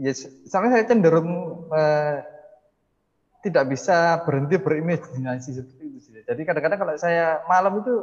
ya 0.00 0.12
soalnya 0.48 0.80
saya 0.80 0.84
cenderung 0.88 1.30
uh, 1.68 2.16
tidak 3.42 3.74
bisa 3.74 4.22
berhenti 4.22 4.56
berimajinasi 4.56 5.50
seperti 5.58 5.84
itu. 5.98 6.08
Jadi 6.22 6.42
kadang-kadang 6.46 6.80
kalau 6.80 6.94
saya 6.96 7.42
malam 7.50 7.82
itu 7.82 7.94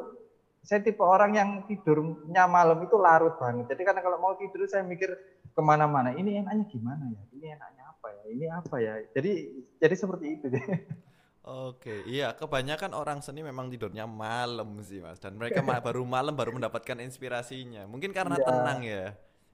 saya 0.60 0.84
tipe 0.84 1.00
orang 1.00 1.32
yang 1.34 1.50
tidurnya 1.66 2.46
malam 2.46 2.84
itu 2.84 3.00
larut 3.00 3.40
banget. 3.40 3.72
Jadi 3.72 3.82
kadang 3.88 4.04
kalau 4.04 4.20
mau 4.20 4.36
tidur 4.36 4.68
saya 4.68 4.84
mikir 4.84 5.16
ke 5.56 5.62
mana-mana. 5.64 6.12
Ini 6.14 6.44
enaknya 6.44 6.68
gimana 6.68 7.04
ya? 7.08 7.24
Ini 7.32 7.56
enaknya 7.56 7.84
apa 7.88 8.08
ya? 8.12 8.24
Ini 8.28 8.46
apa 8.52 8.76
ya? 8.84 8.94
Jadi 9.16 9.32
jadi 9.80 9.96
seperti 9.96 10.26
itu. 10.36 10.46
Oke, 11.50 12.06
iya 12.06 12.30
kebanyakan 12.38 12.94
orang 12.94 13.26
seni 13.26 13.42
memang 13.42 13.74
tidurnya 13.74 14.06
malam 14.06 14.78
sih 14.86 15.02
mas, 15.02 15.18
dan 15.18 15.34
mereka 15.34 15.66
ma 15.66 15.82
baru 15.82 16.06
malam 16.06 16.38
baru 16.38 16.54
mendapatkan 16.54 17.02
inspirasinya. 17.02 17.90
Mungkin 17.90 18.14
karena 18.14 18.38
yeah. 18.38 18.46
tenang 18.46 18.80
ya, 18.86 19.06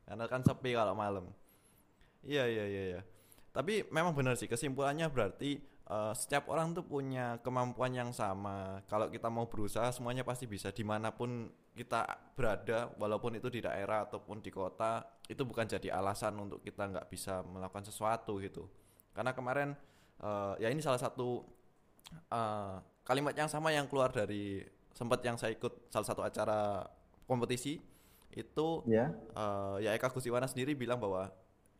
karena 0.03 0.25
kan 0.27 0.43
sepi 0.43 0.75
kalau 0.75 0.91
malam. 0.91 1.31
Iya 2.19 2.51
iya 2.51 2.65
iya. 2.67 2.84
iya. 2.91 3.01
Tapi 3.55 3.88
memang 3.95 4.12
benar 4.12 4.36
sih 4.36 4.51
kesimpulannya 4.51 5.08
berarti 5.08 5.63
uh, 5.88 6.12
setiap 6.12 6.51
orang 6.51 6.75
tuh 6.75 6.84
punya 6.84 7.39
kemampuan 7.39 7.95
yang 7.95 8.12
sama. 8.12 8.84
Kalau 8.91 9.08
kita 9.08 9.31
mau 9.31 9.47
berusaha 9.47 9.88
semuanya 9.95 10.27
pasti 10.27 10.51
bisa 10.51 10.75
di 10.75 10.84
mana 10.84 11.15
pun 11.15 11.47
kita 11.79 12.03
berada, 12.36 12.91
walaupun 12.99 13.39
itu 13.39 13.47
di 13.47 13.63
daerah 13.63 14.03
ataupun 14.03 14.43
di 14.43 14.51
kota, 14.51 14.99
itu 15.31 15.47
bukan 15.47 15.63
jadi 15.63 15.95
alasan 15.95 16.36
untuk 16.43 16.60
kita 16.60 16.91
nggak 16.91 17.08
bisa 17.08 17.39
melakukan 17.47 17.88
sesuatu 17.88 18.36
gitu. 18.43 18.67
Karena 19.15 19.31
kemarin 19.31 19.71
uh, 20.19 20.60
ya 20.60 20.67
ini 20.67 20.84
salah 20.84 20.99
satu 20.99 21.55
uh, 22.32 22.82
kalimat 23.06 23.34
yang 23.38 23.50
sama 23.50 23.72
yang 23.72 23.86
keluar 23.86 24.10
dari 24.10 24.62
sempat 24.96 25.20
yang 25.22 25.36
saya 25.36 25.54
ikut 25.54 25.91
salah 25.91 26.08
satu 26.08 26.22
acara 26.24 26.88
kompetisi 27.28 27.82
itu 28.36 28.68
yeah. 28.88 29.12
Ya. 29.12 29.38
uh, 29.38 29.78
ya 29.80 29.91
Eka 29.96 30.12
Gustiwana 30.12 30.48
sendiri 30.48 30.76
bilang 30.76 31.00
bahwa 31.00 31.32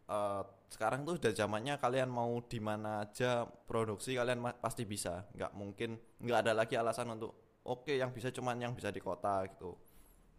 uh, 0.08 0.44
sekarang 0.72 1.08
tuh 1.08 1.20
udah 1.20 1.32
zamannya 1.32 1.80
kalian 1.80 2.10
mau 2.12 2.40
di 2.44 2.60
mana 2.60 3.08
aja 3.08 3.48
produksi 3.68 4.16
kalian 4.16 4.44
pasti 4.60 4.84
bisa 4.84 5.28
nggak 5.36 5.52
mungkin 5.56 6.00
nggak 6.20 6.40
ada 6.48 6.54
lagi 6.56 6.76
alasan 6.76 7.16
untuk 7.16 7.62
oke 7.64 7.88
okay, 7.88 8.02
yang 8.02 8.12
bisa 8.12 8.32
cuman 8.32 8.60
yang 8.60 8.74
bisa 8.76 8.92
di 8.92 9.00
kota 9.00 9.46
gitu 9.52 9.78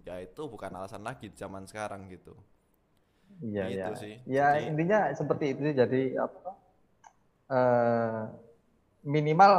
ya 0.04 0.20
itu 0.20 0.42
bukan 0.46 0.70
alasan 0.76 1.02
lagi 1.02 1.32
zaman 1.34 1.64
sekarang 1.66 2.06
gitu 2.12 2.36
Iya, 3.42 3.64
gitu 3.68 3.92
ya. 3.92 4.00
sih. 4.00 4.14
Ya, 4.24 4.46
Jadi 4.56 4.62
intinya 4.72 4.98
seperti 5.12 5.44
itu. 5.52 5.60
Jadi 5.74 6.00
apa? 6.16 6.50
eh, 7.46 8.20
minimal 9.06 9.52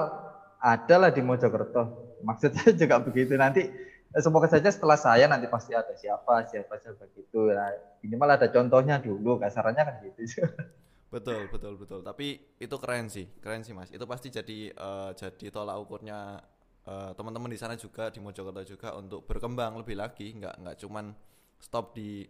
ada 0.60 0.95
lah 0.99 1.10
di 1.10 1.23
Mojokerto. 1.23 2.13
Maksudnya 2.21 2.75
juga 2.81 2.99
begitu. 2.99 3.33
Nanti 3.39 3.63
eh, 4.12 4.21
semoga 4.21 4.51
saja 4.51 4.67
setelah 4.67 4.99
saya 4.99 5.25
nanti 5.25 5.47
pasti 5.47 5.71
ada 5.71 5.95
siapa, 5.95 6.45
siapa, 6.51 6.75
siapa 6.77 7.07
gitu. 7.15 7.49
Nah, 7.49 7.71
minimal 8.03 8.29
ada 8.36 8.47
contohnya 8.51 8.99
dulu. 8.99 9.39
Kasarannya 9.39 9.83
kan 9.88 9.95
gitu. 10.03 10.21
betul 11.13 11.47
betul 11.47 11.73
betul. 11.79 11.99
Tapi 12.03 12.36
itu 12.60 12.75
keren 12.77 13.07
sih, 13.07 13.25
keren 13.39 13.63
sih 13.63 13.71
mas. 13.71 13.89
Itu 13.89 14.03
pasti 14.03 14.27
jadi 14.27 14.75
eh, 14.75 15.10
jadi 15.15 15.47
tolak 15.49 15.79
ukurnya 15.88 16.43
eh, 16.86 17.12
teman-teman 17.15 17.49
di 17.49 17.57
sana 17.57 17.79
juga 17.79 18.12
di 18.12 18.19
Mojokerto 18.19 18.62
juga 18.67 18.91
untuk 18.99 19.23
berkembang 19.23 19.79
lebih 19.79 19.95
lagi. 19.95 20.36
Nggak 20.36 20.55
nggak 20.60 20.77
cuman 20.83 21.15
stop 21.57 21.95
di 21.95 22.27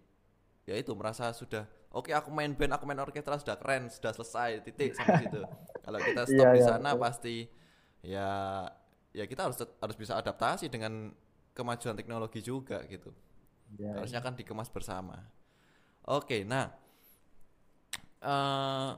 ya 0.68 0.76
itu 0.78 0.92
merasa 1.00 1.32
sudah 1.32 1.64
oke 1.96 2.12
aku 2.12 2.30
main 2.30 2.52
band 2.54 2.76
aku 2.76 2.84
main 2.90 3.00
orkestra 3.02 3.40
sudah 3.40 3.56
keren 3.62 3.88
sudah 3.90 4.12
selesai 4.18 4.52
titik 4.68 4.94
sampai 4.98 5.16
situ. 5.18 5.42
Kalau 5.86 6.00
kita 6.04 6.24
stop 6.32 6.50
Iya, 6.50 6.50
di 6.52 6.60
iya, 6.60 6.68
sana 6.68 6.92
betul. 6.92 7.00
pasti 7.00 7.48
ya 8.04 8.30
ya 9.16 9.26
kita 9.26 9.48
harus 9.50 9.58
harus 9.82 9.98
bisa 9.98 10.14
adaptasi 10.20 10.68
dengan 10.70 11.12
kemajuan 11.58 11.96
teknologi 11.98 12.40
juga 12.44 12.84
gitu. 12.92 13.12
Ya, 13.78 13.94
harusnya 13.98 14.22
kan 14.26 14.36
dikemas 14.40 14.70
bersama. 14.74 15.28
Oke 16.08 16.44
nah 16.48 16.72
eh 18.22 18.90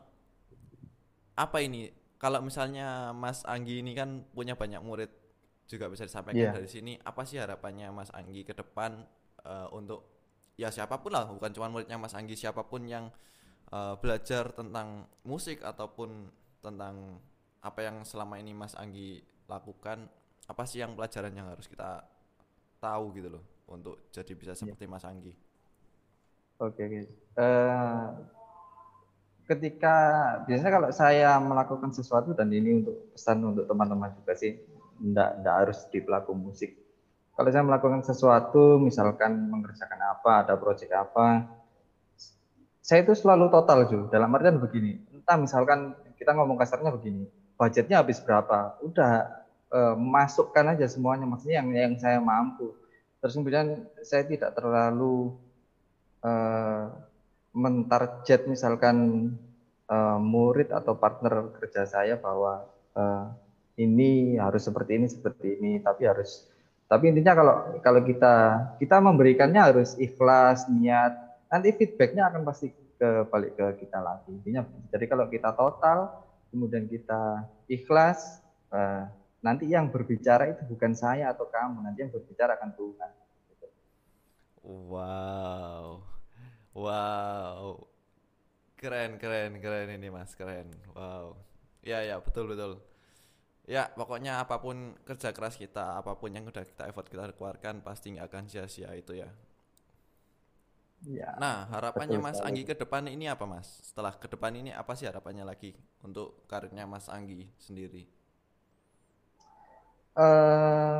apa 1.39 1.57
ini? 1.63 1.89
Kalau 2.19 2.43
misalnya 2.43 3.15
Mas 3.15 3.47
Anggi 3.47 3.79
ini 3.79 3.95
kan 3.95 4.27
punya 4.35 4.59
banyak 4.59 4.83
murid 4.83 5.07
juga 5.69 5.87
bisa 5.87 6.03
disampaikan 6.03 6.51
Iya. 6.51 6.51
dari 6.51 6.67
sini 6.67 6.99
apa 6.99 7.23
sih 7.23 7.39
harapannya 7.39 7.87
Mas 7.95 8.11
Anggi 8.11 8.43
ke 8.43 8.51
depan 8.51 9.07
eh, 9.47 9.67
untuk 9.71 10.03
ya 10.59 10.67
siapa 10.67 10.99
pun 10.99 11.15
lah 11.15 11.31
bukan 11.31 11.55
cuma 11.55 11.71
muridnya 11.71 11.95
Mas 11.95 12.11
Anggi 12.11 12.35
siapa 12.35 12.67
pun 12.67 12.83
yang 12.83 13.07
eh, 13.71 13.95
belajar 14.03 14.51
tentang 14.51 15.07
musik 15.23 15.63
ataupun 15.63 16.27
tentang 16.59 17.23
apa 17.63 17.79
yang 17.79 18.03
selama 18.03 18.35
ini 18.35 18.51
Mas 18.51 18.75
Anggi 18.75 19.23
lakukan 19.47 20.11
apa 20.51 20.63
sih 20.67 20.83
yang 20.83 20.99
pelajaran 20.99 21.31
yang 21.31 21.47
harus 21.47 21.71
kita 21.71 22.03
tahu 22.83 23.15
gitu 23.15 23.39
loh 23.39 23.43
untuk 23.71 24.11
jadi 24.11 24.35
bisa 24.35 24.51
seperti 24.51 24.83
Mas 24.83 25.07
Anggi 25.07 25.31
Oke, 26.59 26.83
oke. 26.83 27.01
Eh, 27.39 28.05
ketika 29.47 29.95
biasanya 30.43 30.71
kalau 30.75 30.89
saya 30.91 31.39
melakukan 31.39 31.95
sesuatu 31.95 32.35
dan 32.35 32.51
ini 32.51 32.83
untuk 32.83 33.15
pesan 33.15 33.39
untuk 33.47 33.63
teman-teman 33.63 34.11
juga 34.19 34.35
sih, 34.35 34.59
enggak, 34.99 35.39
enggak 35.39 35.55
harus 35.55 35.79
di 35.87 36.03
pelaku 36.03 36.35
musik. 36.35 36.75
Kalau 37.39 37.55
saya 37.55 37.63
melakukan 37.63 38.03
sesuatu, 38.03 38.75
misalkan 38.83 39.47
mengerjakan 39.47 39.95
apa, 40.11 40.43
ada 40.43 40.59
proyek 40.59 40.91
apa, 40.91 41.47
saya 42.83 42.99
itu 42.99 43.15
selalu 43.15 43.47
total 43.47 43.87
juga. 43.87 44.19
Dalam 44.19 44.35
artian 44.35 44.59
begini, 44.59 44.99
entah 45.15 45.39
misalkan 45.39 45.95
kita 46.19 46.35
ngomong 46.35 46.59
kasarnya 46.59 46.91
begini, 46.91 47.31
budgetnya 47.55 48.03
habis 48.03 48.19
berapa, 48.19 48.75
udah 48.83 49.39
eh, 49.71 49.95
masukkan 49.95 50.75
aja 50.75 50.83
semuanya, 50.91 51.23
maksudnya 51.23 51.63
yang 51.63 51.71
yang 51.71 51.95
saya 51.95 52.19
mampu. 52.19 52.75
Terus 53.23 53.39
kemudian 53.39 53.87
saya 54.03 54.27
tidak 54.27 54.59
terlalu 54.59 55.31
eh, 56.19 56.91
mentarget 57.55 58.51
misalkan 58.51 59.31
eh, 59.87 60.19
murid 60.19 60.75
atau 60.75 60.91
partner 60.99 61.55
kerja 61.55 61.87
saya 61.87 62.19
bahwa 62.19 62.67
eh, 62.99 63.25
ini 63.79 64.35
harus 64.35 64.67
seperti 64.67 64.99
ini 64.99 65.07
seperti 65.07 65.55
ini 65.55 65.71
tapi 65.79 66.03
harus 66.03 66.58
tapi 66.89 67.13
intinya 67.13 67.37
kalau 67.37 67.55
kalau 67.85 68.01
kita 68.01 68.33
kita 68.81 68.97
memberikannya 68.97 69.61
harus 69.61 69.93
ikhlas 70.01 70.65
niat 70.73 71.13
nanti 71.53 71.69
feedbacknya 71.77 72.33
akan 72.33 72.41
pasti 72.41 72.73
ke 72.97 73.29
balik 73.29 73.53
ke 73.53 73.85
kita 73.85 74.01
lagi. 74.01 74.33
Intinya 74.33 74.65
jadi 74.89 75.05
kalau 75.05 75.29
kita 75.29 75.53
total 75.53 76.25
kemudian 76.49 76.89
kita 76.89 77.45
ikhlas 77.69 78.41
eh, 78.73 79.05
nanti 79.45 79.69
yang 79.69 79.93
berbicara 79.93 80.49
itu 80.49 80.65
bukan 80.65 80.97
saya 80.97 81.29
atau 81.29 81.45
kamu 81.45 81.85
nanti 81.85 82.01
yang 82.01 82.11
berbicara 82.11 82.57
akan 82.57 82.73
Tuhan. 82.73 83.11
Wow, 84.69 86.03
wow, 86.77 87.79
keren, 88.77 89.17
keren, 89.17 89.57
keren 89.57 89.89
ini 89.97 90.13
mas, 90.13 90.37
keren. 90.37 90.69
Wow, 90.93 91.41
ya, 91.81 92.05
ya, 92.05 92.21
betul, 92.21 92.53
betul. 92.53 92.88
Ya, 93.69 93.85
pokoknya 93.93 94.41
apa 94.41 94.57
pun 94.57 94.97
kerja 95.05 95.29
keras 95.29 95.53
kita, 95.53 96.01
apa 96.01 96.17
pun 96.17 96.33
yang 96.33 96.41
udah 96.41 96.65
kita 96.65 96.89
effort 96.89 97.05
kita 97.05 97.29
keluarkan, 97.37 97.85
pasti 97.85 98.17
nggak 98.17 98.25
akan 98.25 98.43
sia-sia 98.49 98.89
itu 98.97 99.13
ya. 99.13 99.29
ya 101.05 101.37
Nah, 101.37 101.69
harapannya 101.69 102.17
betul 102.17 102.33
Mas. 102.33 102.41
Anggi 102.41 102.65
ke 102.65 102.73
depan 102.73 103.05
ini 103.05 103.29
apa 103.29 103.45
Mas? 103.45 103.69
Setelah 103.85 104.17
ke 104.17 104.25
depan 104.25 104.57
ini 104.57 104.73
apa 104.73 104.97
sih 104.97 105.05
harapannya 105.05 105.45
lagi 105.45 105.77
untuk 106.01 106.49
karirnya 106.49 106.89
Mas 106.89 107.13
Anggi 107.13 107.45
sendiri? 107.61 108.09
Eh, 110.17 110.99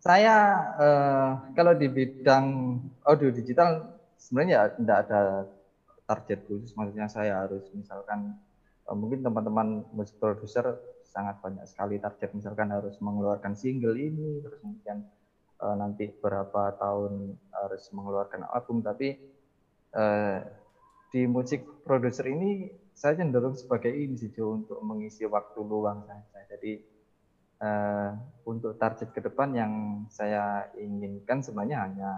saya 0.00 0.36
eh, 0.80 1.30
kalau 1.52 1.76
di 1.76 1.84
bidang 1.92 2.80
audio 3.04 3.28
digital 3.28 3.92
sebenarnya 4.16 4.72
tidak 4.72 4.96
ada 5.04 5.20
target 6.08 6.48
khusus. 6.48 6.72
Maksudnya 6.72 7.12
saya 7.12 7.44
harus 7.44 7.68
misalkan 7.76 8.40
eh, 8.88 8.96
mungkin 8.96 9.20
teman-teman 9.20 9.84
musik 9.92 10.16
produser 10.16 10.93
sangat 11.14 11.38
banyak 11.38 11.64
sekali 11.70 12.02
target. 12.02 12.34
Misalkan 12.34 12.74
harus 12.74 12.98
mengeluarkan 12.98 13.54
single 13.54 13.94
ini, 13.94 14.42
terus 14.42 14.58
kemudian 14.58 15.06
eh, 15.62 15.76
nanti 15.78 16.10
berapa 16.10 16.74
tahun 16.74 17.38
harus 17.54 17.84
mengeluarkan 17.94 18.50
album. 18.50 18.82
Tapi 18.82 19.14
eh, 19.94 20.38
di 21.14 21.22
musik 21.30 21.86
produser 21.86 22.26
ini 22.26 22.66
saya 22.90 23.22
cenderung 23.22 23.54
sebagai 23.54 23.94
ini 23.94 24.18
sih 24.18 24.34
untuk 24.42 24.82
mengisi 24.82 25.22
waktu 25.30 25.58
luang 25.62 26.02
saja. 26.10 26.42
Jadi 26.50 26.82
eh, 27.62 28.10
untuk 28.50 28.74
target 28.74 29.14
ke 29.14 29.22
depan 29.22 29.54
yang 29.54 29.72
saya 30.10 30.66
inginkan 30.74 31.38
sebenarnya 31.46 31.78
hanya 31.86 32.10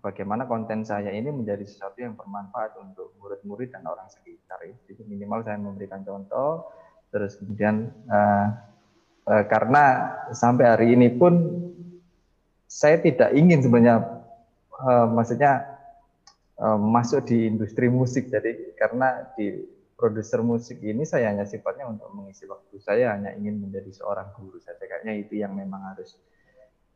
bagaimana 0.00 0.48
konten 0.48 0.86
saya 0.86 1.10
ini 1.12 1.28
menjadi 1.28 1.66
sesuatu 1.66 2.00
yang 2.00 2.14
bermanfaat 2.16 2.78
untuk 2.80 3.12
murid-murid 3.18 3.74
dan 3.74 3.84
orang 3.84 4.08
sekitar. 4.08 4.62
Jadi 4.88 5.02
minimal 5.04 5.44
saya 5.44 5.58
memberikan 5.58 6.00
contoh, 6.06 6.70
terus 7.12 7.36
kemudian 7.36 7.92
eh, 8.08 8.46
eh, 9.28 9.44
karena 9.46 9.84
sampai 10.32 10.64
hari 10.64 10.86
ini 10.96 11.12
pun 11.12 11.62
saya 12.72 12.96
tidak 13.04 13.36
ingin 13.36 13.60
sebenarnya, 13.60 14.00
eh, 14.80 15.06
maksudnya 15.12 15.52
eh, 16.56 16.78
masuk 16.80 17.28
di 17.28 17.44
industri 17.44 17.92
musik. 17.92 18.32
Jadi 18.32 18.72
karena 18.80 19.28
di 19.36 19.60
produser 19.92 20.40
musik 20.40 20.80
ini 20.80 21.04
saya 21.04 21.30
hanya 21.30 21.44
sifatnya 21.44 21.86
untuk 21.86 22.08
mengisi 22.16 22.48
waktu. 22.48 22.80
Saya 22.80 23.12
hanya 23.12 23.36
ingin 23.36 23.60
menjadi 23.60 23.92
seorang 23.92 24.32
guru 24.34 24.56
saja. 24.58 24.80
Kayaknya 24.80 25.14
itu 25.20 25.36
yang 25.38 25.52
memang 25.52 25.92
harus 25.92 26.16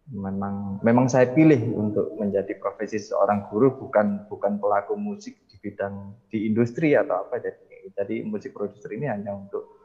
memang 0.07 0.79
memang 0.87 1.11
saya 1.11 1.29
pilih 1.35 1.75
untuk 1.75 2.15
menjadi 2.15 2.57
profesi 2.63 3.03
seorang 3.03 3.51
guru 3.51 3.75
bukan 3.75 4.31
bukan 4.31 4.63
pelaku 4.63 4.95
musik 4.95 5.35
di 5.51 5.59
bidang 5.61 6.15
di 6.33 6.49
industri 6.49 6.97
atau 6.97 7.29
apa. 7.29 7.37
Jadi 7.39 7.93
jadi 7.93 8.17
musik 8.27 8.57
produser 8.57 8.91
ini 8.97 9.07
hanya 9.07 9.37
untuk 9.37 9.76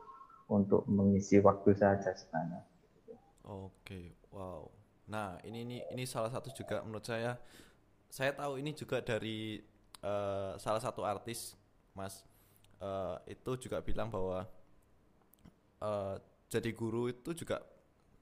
untuk 0.57 0.81
mengisi 0.97 1.37
waktu 1.47 1.71
saja 1.81 2.11
sebenarnya 2.19 2.61
Oke, 3.41 4.13
wow. 4.29 4.69
Nah, 5.09 5.41
ini 5.43 5.65
ini 5.65 5.77
ini 5.91 6.03
salah 6.05 6.29
satu 6.29 6.53
juga 6.53 6.85
menurut 6.85 7.03
saya 7.03 7.35
saya 8.11 8.31
tahu 8.35 8.61
ini 8.61 8.71
juga 8.77 9.01
dari 9.01 9.59
eh, 10.03 10.51
salah 10.61 10.81
satu 10.83 11.01
artis, 11.05 11.55
Mas. 11.97 12.23
Eh, 12.81 13.17
itu 13.37 13.51
juga 13.69 13.81
bilang 13.85 14.09
bahwa 14.13 14.45
eh, 15.81 16.15
jadi 16.51 16.69
guru 16.75 17.09
itu 17.11 17.31
juga 17.43 17.63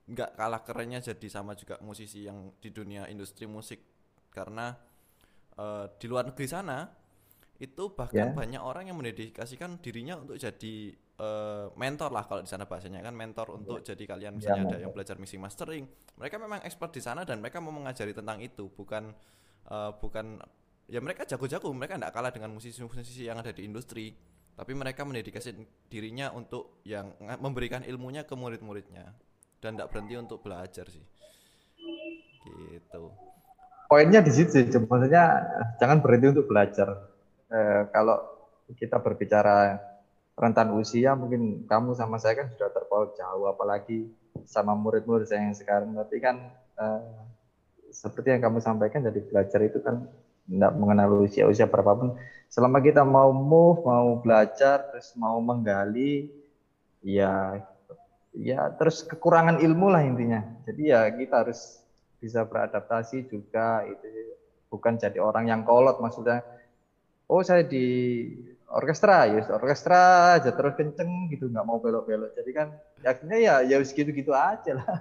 nggak 0.09 0.31
kalah 0.37 0.61
kerennya 0.65 0.99
jadi 1.01 1.27
sama 1.29 1.53
juga 1.53 1.77
musisi 1.85 2.25
yang 2.25 2.53
di 2.59 2.69
dunia 2.73 3.05
industri 3.11 3.45
musik 3.49 3.79
karena 4.33 4.73
eh, 5.59 5.85
di 5.99 6.05
luar 6.11 6.29
negeri 6.31 6.47
sana 6.49 6.89
itu 7.59 7.91
bahkan 7.95 8.31
Ya. 8.31 8.35
banyak 8.35 8.61
orang 8.61 8.89
yang 8.91 8.97
mendedikasikan 8.99 9.79
dirinya 9.83 10.19
untuk 10.19 10.39
jadi 10.39 10.95
eh, 11.19 11.65
mentor 11.75 12.09
lah 12.09 12.23
kalau 12.25 12.41
di 12.41 12.49
sana 12.49 12.65
bahasanya 12.65 13.03
kan 13.03 13.13
mentor 13.13 13.53
untuk 13.59 13.83
jadi 13.83 14.03
kalian 14.07 14.39
misalnya 14.39 14.63
ada 14.63 14.67
mentor. 14.71 14.79
yang 14.81 14.91
belajar 14.95 15.15
mixing 15.19 15.43
mastering 15.43 15.83
mereka 16.15 16.35
memang 16.39 16.63
expert 16.63 16.95
di 16.95 17.03
sana 17.03 17.27
dan 17.27 17.43
mereka 17.43 17.59
mau 17.59 17.75
mengajari 17.75 18.15
tentang 18.15 18.39
itu 18.39 18.71
bukan 18.71 19.11
eh, 19.67 19.91
bukan 19.99 20.39
ya 20.89 20.99
mereka 21.03 21.27
jago-jago 21.27 21.69
mereka 21.75 21.99
tidak 21.99 22.11
kalah 22.15 22.31
dengan 22.33 22.49
musisi-musisi 22.55 23.27
yang 23.27 23.37
ada 23.37 23.51
di 23.51 23.67
industri 23.67 24.15
tapi 24.57 24.75
mereka 24.75 25.07
mendedikasikan 25.07 25.63
dirinya 25.87 26.35
untuk 26.35 26.83
yang 26.83 27.15
memberikan 27.39 27.79
ilmunya 27.87 28.27
ke 28.27 28.35
murid-muridnya 28.35 29.15
dan 29.63 29.77
tidak 29.77 29.87
berhenti 29.93 30.15
untuk 30.19 30.43
belajar 30.43 30.87
sih 30.89 31.05
gitu 32.43 33.13
poinnya 33.87 34.19
di 34.19 34.31
situ 34.33 34.51
sih. 34.51 34.65
maksudnya 34.67 35.23
jangan 35.79 36.03
berhenti 36.03 36.27
untuk 36.33 36.49
belajar 36.49 37.09
Eh, 37.49 37.81
kalau 37.89 38.21
kita 38.77 39.01
berbicara 39.01 39.81
rentan 40.39 40.71
usia 40.79 41.19
mungkin 41.19 41.67
kamu 41.67 41.99
sama 41.99 42.15
saya 42.15 42.39
kan 42.39 42.47
sudah 42.55 42.71
terpaut 42.71 43.11
jauh 43.19 43.51
apalagi 43.51 44.07
sama 44.47 44.71
murid-murid 44.71 45.27
saya 45.27 45.43
yang 45.43 45.57
sekarang. 45.57 45.91
Tapi 45.91 46.15
kan 46.23 46.35
eh, 46.79 47.01
seperti 47.91 48.31
yang 48.31 48.41
kamu 48.47 48.63
sampaikan 48.63 49.03
jadi 49.03 49.19
belajar 49.19 49.59
itu 49.67 49.83
kan 49.83 50.07
tidak 50.47 50.73
mengenal 50.79 51.27
usia 51.27 51.43
usia 51.45 51.67
berapapun. 51.67 52.15
Selama 52.47 52.79
kita 52.79 53.03
mau 53.03 53.35
move 53.35 53.83
mau 53.83 54.17
belajar 54.23 54.89
terus 54.89 55.13
mau 55.19 55.37
menggali 55.43 56.31
ya 57.03 57.61
ya 58.33 58.71
terus 58.79 59.03
kekurangan 59.03 59.59
ilmu 59.59 59.91
lah 59.91 60.07
intinya. 60.07 60.41
Jadi 60.63 60.81
ya 60.87 61.03
kita 61.11 61.45
harus 61.45 61.83
bisa 62.23 62.47
beradaptasi 62.47 63.27
juga 63.27 63.83
itu 63.85 64.07
bukan 64.71 64.95
jadi 64.95 65.19
orang 65.19 65.51
yang 65.51 65.61
kolot 65.67 65.99
maksudnya. 65.99 66.41
Oh 67.29 67.45
saya 67.45 67.61
di 67.61 67.85
orkestra 68.69 69.25
ya 69.25 69.41
orkestra 69.49 70.37
aja 70.37 70.53
terus 70.53 70.77
kenceng 70.77 71.27
gitu 71.33 71.49
nggak 71.49 71.65
mau 71.65 71.81
belok-belok. 71.81 72.37
Jadi 72.37 72.51
kan 72.53 72.67
akhirnya 73.01 73.37
ya 73.37 73.55
ya 73.65 73.77
segitu 73.81 74.13
gitu 74.13 74.31
aja 74.33 74.77
lah. 74.77 74.87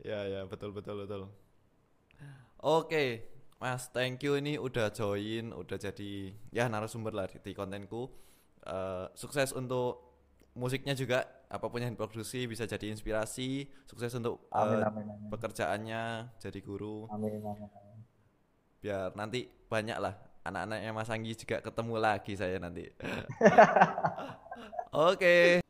Ya 0.00 0.24
ya 0.24 0.48
betul 0.48 0.72
betul 0.72 1.04
betul. 1.04 1.28
Oke 2.56 3.28
mas 3.60 3.92
thank 3.92 4.24
you. 4.24 4.32
Ini 4.40 4.56
udah 4.56 4.88
join 4.96 5.52
udah 5.52 5.76
jadi 5.76 6.32
ya 6.48 6.72
narasumber 6.72 7.12
lah 7.12 7.28
di, 7.28 7.52
kontenku. 7.52 8.08
Uh, 8.64 9.12
sukses 9.12 9.52
untuk 9.52 10.00
musiknya 10.56 10.96
juga 10.96 11.28
apa 11.52 11.68
pun 11.68 11.84
yang 11.84 11.92
diproduksi 11.92 12.48
bisa 12.48 12.64
jadi 12.64 12.88
inspirasi. 12.88 13.68
Sukses 13.84 14.16
untuk 14.16 14.48
uh, 14.48 14.64
amin, 14.64 14.88
amin. 14.88 15.28
pekerjaannya 15.28 16.32
jadi 16.40 16.60
guru. 16.64 17.04
Amin, 17.12 17.36
amin, 17.36 17.68
amin. 17.68 18.00
biar 18.80 19.12
nanti 19.12 19.44
banyak 19.68 20.00
lah 20.00 20.29
anak-anaknya 20.44 20.90
Mas 20.92 21.10
Anggi 21.12 21.32
juga 21.36 21.60
ketemu 21.60 21.94
lagi 22.00 22.32
saya 22.36 22.56
nanti. 22.56 22.88
Oke. 24.90 25.16
okay. 25.16 25.69